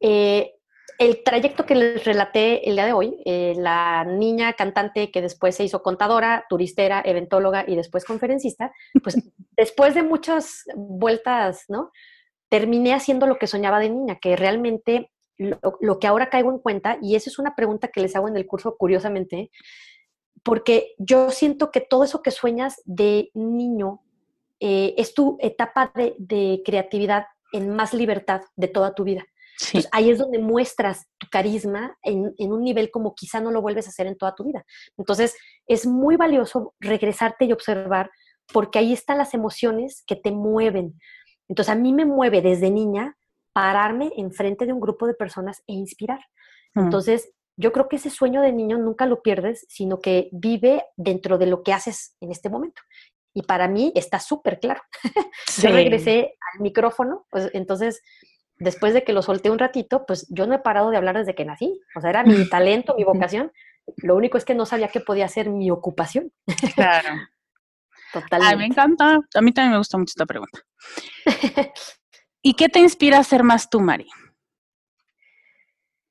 [0.00, 0.54] eh,
[0.98, 5.56] el trayecto que les relaté el día de hoy, eh, la niña cantante que después
[5.56, 8.72] se hizo contadora, turistera, eventóloga y después conferencista,
[9.02, 9.16] pues
[9.56, 11.90] después de muchas vueltas, ¿no?
[12.48, 16.58] Terminé haciendo lo que soñaba de niña, que realmente lo, lo que ahora caigo en
[16.58, 19.50] cuenta, y esa es una pregunta que les hago en el curso curiosamente,
[20.42, 24.02] porque yo siento que todo eso que sueñas de niño
[24.64, 29.24] eh, es tu etapa de, creatividad en más libertad de toda tu vida.
[29.92, 33.90] ahí es donde muestras tu carisma en, un nivel como quizá no lo vuelves a
[33.90, 34.64] hacer en toda tu vida.
[34.96, 35.36] Entonces,
[35.66, 38.10] es muy valioso regresarte y observar
[38.52, 40.98] porque ahí están las emociones que te mueven.
[41.48, 43.16] Entonces, a mí me mueve desde niña
[43.52, 46.20] pararme enfrente de un grupo de personas e inspirar.
[46.74, 46.84] Mm.
[46.84, 51.38] Entonces, yo creo que ese sueño de niño nunca lo pierdes, sino que vive dentro
[51.38, 52.80] de lo que haces en este momento.
[53.34, 54.82] Y para mí está súper claro.
[55.62, 58.02] yo regresé al micrófono, pues entonces,
[58.56, 61.34] después de que lo solté un ratito, pues yo no he parado de hablar desde
[61.34, 61.80] que nací.
[61.96, 63.52] O sea, era mi talento, mi vocación.
[63.96, 66.32] Lo único es que no sabía que podía ser mi ocupación.
[66.74, 67.08] Claro.
[68.12, 68.56] Totalmente.
[68.56, 69.20] me encanta.
[69.34, 70.60] A mí también me gusta mucho esta pregunta.
[72.42, 74.06] ¿Y qué te inspira a ser más tú, Mari?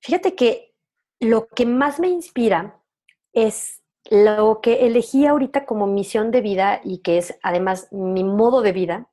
[0.01, 0.73] Fíjate que
[1.19, 2.81] lo que más me inspira
[3.33, 8.61] es lo que elegí ahorita como misión de vida y que es además mi modo
[8.61, 9.07] de vida,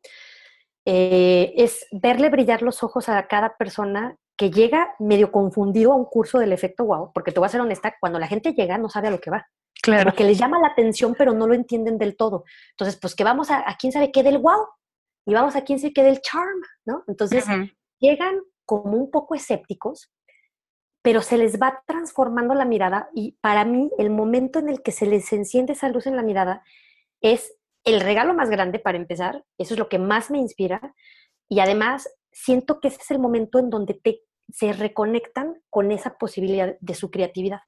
[0.86, 6.04] eh, es verle brillar los ojos a cada persona que llega medio confundido a un
[6.04, 8.88] curso del efecto wow, porque te voy a ser honesta, cuando la gente llega no
[8.88, 9.46] sabe a lo que va.
[9.82, 10.10] Claro.
[10.10, 12.44] Porque les llama la atención, pero no lo entienden del todo.
[12.70, 14.66] Entonces, pues que vamos a, quién sabe qué del wow
[15.26, 17.04] y vamos a quién sabe qué del charm, ¿no?
[17.06, 17.44] Entonces,
[17.98, 20.10] llegan como un poco escépticos,
[21.02, 24.92] pero se les va transformando la mirada y para mí el momento en el que
[24.92, 26.62] se les enciende esa luz en la mirada
[27.20, 30.94] es el regalo más grande para empezar, eso es lo que más me inspira
[31.48, 34.20] y además siento que ese es el momento en donde te,
[34.52, 37.60] se reconectan con esa posibilidad de su creatividad.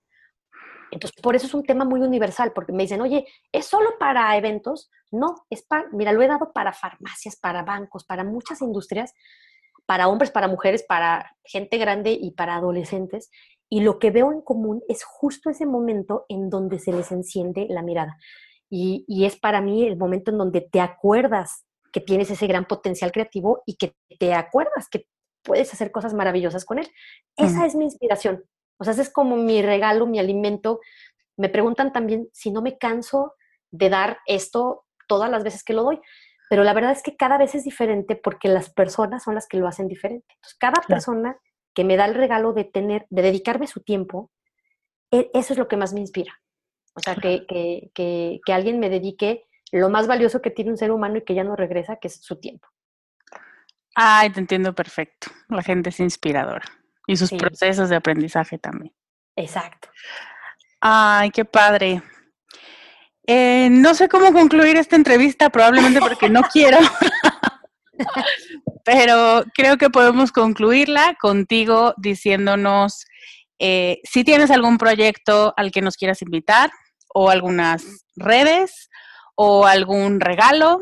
[0.90, 4.36] Entonces, por eso es un tema muy universal, porque me dicen, oye, ¿es solo para
[4.36, 4.90] eventos?
[5.12, 9.14] No, es para, mira, lo he dado para farmacias, para bancos, para muchas industrias,
[9.90, 13.28] para hombres, para mujeres, para gente grande y para adolescentes.
[13.68, 17.66] Y lo que veo en común es justo ese momento en donde se les enciende
[17.68, 18.16] la mirada.
[18.70, 23.10] Y, es para mí el momento en donde te acuerdas que tienes ese gran potencial
[23.10, 25.06] creativo y que te acuerdas que
[25.42, 26.88] puedes hacer cosas maravillosas con él.
[27.36, 28.44] Esa es mi inspiración.
[28.78, 30.78] O sea, ese es como mi regalo, mi alimento.
[31.36, 33.34] Me preguntan también si no me canso
[33.72, 36.00] de dar esto todas las veces que lo doy.
[36.50, 39.56] Pero la verdad es que cada vez es diferente porque las personas son las que
[39.56, 40.26] lo hacen diferente.
[40.34, 41.36] Entonces, cada persona
[41.72, 44.32] que me da el regalo de tener, de dedicarme su tiempo,
[45.12, 46.42] e, eso es lo que más me inspira.
[46.94, 50.76] O sea, que, que, que, que alguien me dedique lo más valioso que tiene un
[50.76, 52.66] ser humano y que ya no regresa, que es su tiempo.
[53.94, 55.30] Ay, te entiendo perfecto.
[55.50, 56.64] La gente es inspiradora.
[57.06, 58.92] Y sus procesos de aprendizaje también.
[59.36, 59.88] Exacto.
[60.80, 62.02] Ay, qué padre.
[63.32, 66.78] Eh, no sé cómo concluir esta entrevista, probablemente porque no quiero.
[68.84, 73.06] Pero creo que podemos concluirla contigo diciéndonos
[73.60, 76.72] eh, si tienes algún proyecto al que nos quieras invitar
[77.14, 78.90] o algunas redes
[79.36, 80.80] o algún regalo.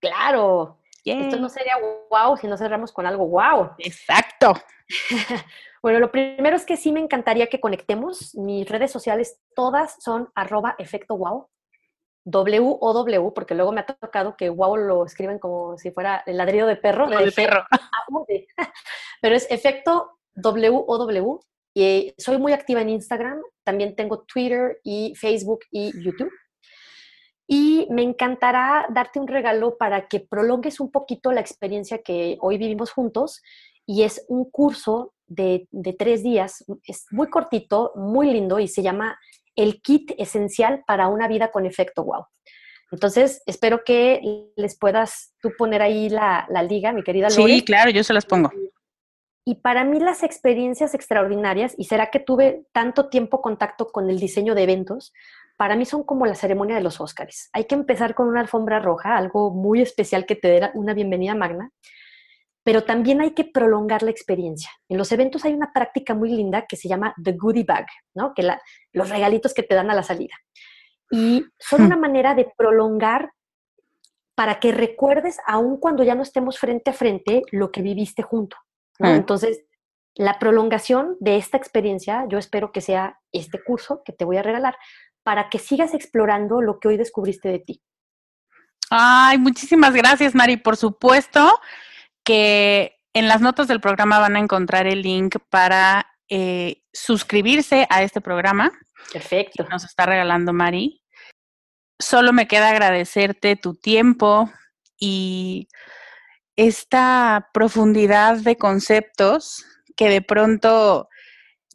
[0.00, 0.78] Claro.
[1.04, 1.74] Esto no sería
[2.08, 3.72] wow si no cerramos con algo wow.
[3.78, 4.54] Exacto.
[5.82, 8.32] bueno, lo primero es que sí me encantaría que conectemos.
[8.36, 11.48] Mis redes sociales todas son arroba efecto wow.
[12.24, 16.22] W o W, porque luego me ha tocado que wow lo escriben como si fuera
[16.26, 17.08] el ladrido de perro.
[17.08, 17.64] De, perro.
[19.20, 21.38] Pero es efecto W o W.
[21.74, 23.40] Y soy muy activa en Instagram.
[23.64, 26.30] También tengo Twitter y Facebook y YouTube.
[27.46, 32.58] Y me encantará darte un regalo para que prolongues un poquito la experiencia que hoy
[32.58, 33.42] vivimos juntos.
[33.86, 35.68] Y es un curso de,
[35.98, 36.64] tres días.
[36.86, 39.18] Es muy cortito, muy lindo y se llama
[39.56, 42.26] El kit esencial para una vida con efecto wow.
[42.90, 44.20] Entonces, espero que
[44.56, 47.54] les puedas tú poner ahí la, liga, mi querida Lore.
[47.54, 48.50] Sí, claro, yo se las pongo.
[49.44, 54.18] Y para mí las experiencias extraordinarias, y será que tuve tanto tiempo contacto con el
[54.18, 55.12] diseño de eventos,
[55.56, 57.50] para mí son como la ceremonia de los Óscares.
[57.52, 61.34] Hay que empezar con una alfombra roja, algo muy especial que te dé una bienvenida
[61.34, 61.70] magna,
[62.64, 64.70] pero también hay que prolongar la experiencia.
[64.88, 68.32] En los eventos hay una práctica muy linda que se llama the goodie bag, ¿no?
[68.34, 68.48] Que
[68.92, 70.34] los regalitos que te dan a la salida.
[71.10, 71.86] Y son hmm.
[71.86, 73.32] una manera de prolongar
[74.34, 78.56] para que recuerdes, aun cuando ya no estemos frente a frente, lo que viviste junto.
[78.98, 79.06] Hmm.
[79.08, 79.62] Entonces,
[80.14, 84.42] la prolongación de esta experiencia, yo espero que sea este curso que te voy a
[84.42, 84.74] regalar,
[85.22, 87.82] para que sigas explorando lo que hoy descubriste de ti.
[88.90, 90.56] Ay, muchísimas gracias, Mari.
[90.56, 91.60] Por supuesto
[92.24, 98.02] que en las notas del programa van a encontrar el link para eh, suscribirse a
[98.02, 98.72] este programa.
[99.12, 99.64] Perfecto.
[99.64, 101.02] Que nos está regalando Mari.
[102.00, 104.50] Solo me queda agradecerte tu tiempo
[104.98, 105.68] y
[106.56, 109.64] esta profundidad de conceptos
[109.96, 111.08] que de pronto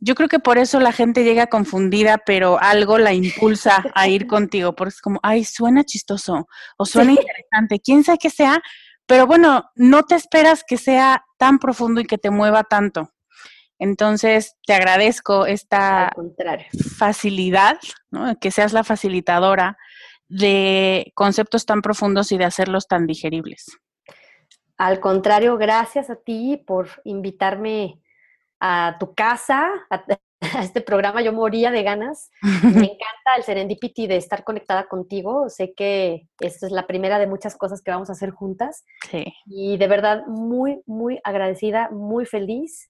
[0.01, 4.27] yo creo que por eso la gente llega confundida, pero algo la impulsa a ir
[4.27, 6.47] contigo, porque es como, ay, suena chistoso
[6.77, 8.61] o suena interesante, quién sabe qué sea,
[9.09, 13.11] pero bueno, no te esperas que sea tan profundo y que te mueva tanto.
[13.79, 16.13] Entonces, te agradezco esta
[16.95, 17.79] facilidad,
[18.11, 18.37] ¿no?
[18.39, 19.79] que seas la facilitadora
[20.27, 23.79] de conceptos tan profundos y de hacerlos tan digeribles.
[24.77, 28.03] Al contrario, gracias a ti por invitarme
[28.59, 30.03] a tu casa, a,
[30.61, 31.21] este programa.
[31.21, 32.31] Yo moría de ganas.
[32.63, 35.49] Me encanta el serendipity de estar conectada contigo.
[35.49, 38.85] Sé que esta es la primera de muchas cosas que vamos a hacer juntas.
[39.09, 39.25] Sí.
[39.45, 42.89] Y de verdad, muy, muy agradecida, muy feliz.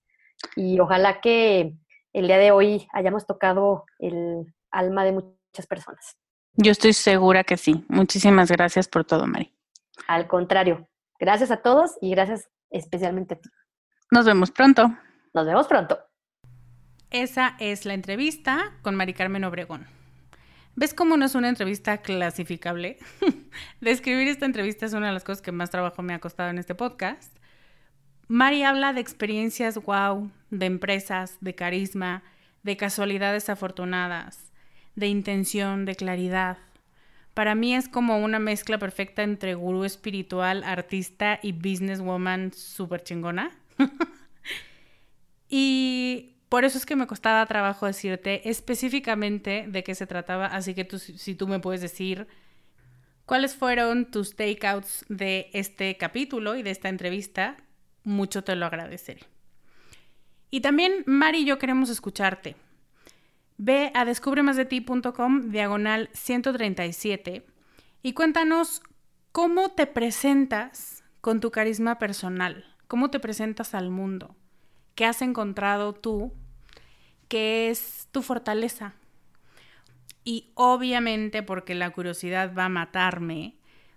[0.55, 1.75] Y ojalá que
[2.13, 6.17] el día de hoy hayamos tocado el alma de muchas personas.
[6.53, 7.85] Yo estoy segura que sí.
[7.87, 9.53] Muchísimas gracias por todo, Mari.
[10.07, 10.87] Al contrario,
[11.19, 13.49] gracias a todos y gracias especialmente a ti.
[14.11, 14.91] Nos vemos pronto.
[15.33, 16.08] Nos vemos pronto.
[17.11, 19.87] Esa es la entrevista con Mari Carmen Obregón.
[20.75, 22.99] ¿Ves cómo no es una entrevista clasificable?
[23.81, 26.59] Describir esta entrevista es una de las cosas que más trabajo me ha costado en
[26.59, 27.35] este podcast.
[28.27, 32.21] Mari habla de experiencias wow, de empresas, de carisma,
[32.61, 34.51] de casualidades afortunadas,
[34.95, 36.59] de intención, de claridad.
[37.33, 43.49] Para mí es como una mezcla perfecta entre gurú espiritual, artista y businesswoman súper chingona.
[45.51, 50.73] Y por eso es que me costaba trabajo decirte específicamente de qué se trataba, así
[50.73, 52.27] que tú, si tú me puedes decir
[53.25, 57.57] cuáles fueron tus takeouts de este capítulo y de esta entrevista,
[58.03, 59.21] mucho te lo agradeceré.
[60.49, 62.55] Y también Mari y yo queremos escucharte.
[63.57, 67.45] Ve a descubremasdeti.com diagonal 137
[68.01, 68.81] y cuéntanos
[69.31, 74.35] cómo te presentas con tu carisma personal, cómo te presentas al mundo.
[74.99, 76.33] ¿Qué has encontrado tú
[77.29, 78.95] que es tu fortaleza?
[80.25, 83.55] Y obviamente, porque la curiosidad va a matarme,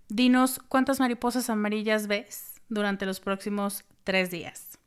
[0.08, 4.78] dinos cuántas mariposas amarillas ves durante los próximos tres días.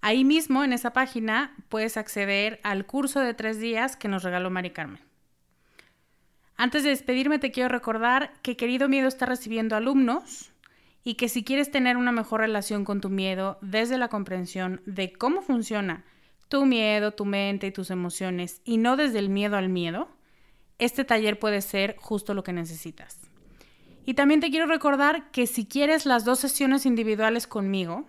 [0.00, 4.50] Ahí mismo, en esa página, puedes acceder al curso de tres días que nos regaló
[4.50, 5.04] Mari Carmen.
[6.56, 10.50] Antes de despedirme, te quiero recordar que Querido Miedo está recibiendo alumnos
[11.06, 15.12] y que si quieres tener una mejor relación con tu miedo desde la comprensión de
[15.12, 16.04] cómo funciona
[16.48, 20.08] tu miedo, tu mente y tus emociones y no desde el miedo al miedo,
[20.80, 23.20] este taller puede ser justo lo que necesitas.
[24.04, 28.04] Y también te quiero recordar que si quieres las dos sesiones individuales conmigo,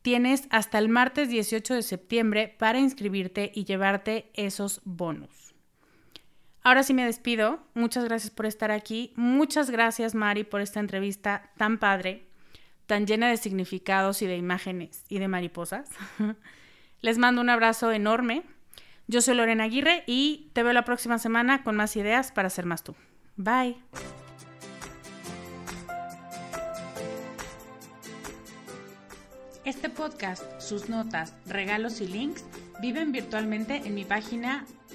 [0.00, 5.52] tienes hasta el martes 18 de septiembre para inscribirte y llevarte esos bonus.
[6.62, 7.60] Ahora sí me despido.
[7.74, 9.12] Muchas gracias por estar aquí.
[9.16, 12.26] Muchas gracias, Mari, por esta entrevista tan padre,
[12.86, 15.88] tan llena de significados y de imágenes y de mariposas.
[17.00, 18.42] Les mando un abrazo enorme.
[19.06, 22.66] Yo soy Lorena Aguirre y te veo la próxima semana con más ideas para ser
[22.66, 22.94] más tú.
[23.36, 23.76] Bye.
[29.64, 32.44] Este podcast, sus notas, regalos y links
[32.82, 34.66] viven virtualmente en mi página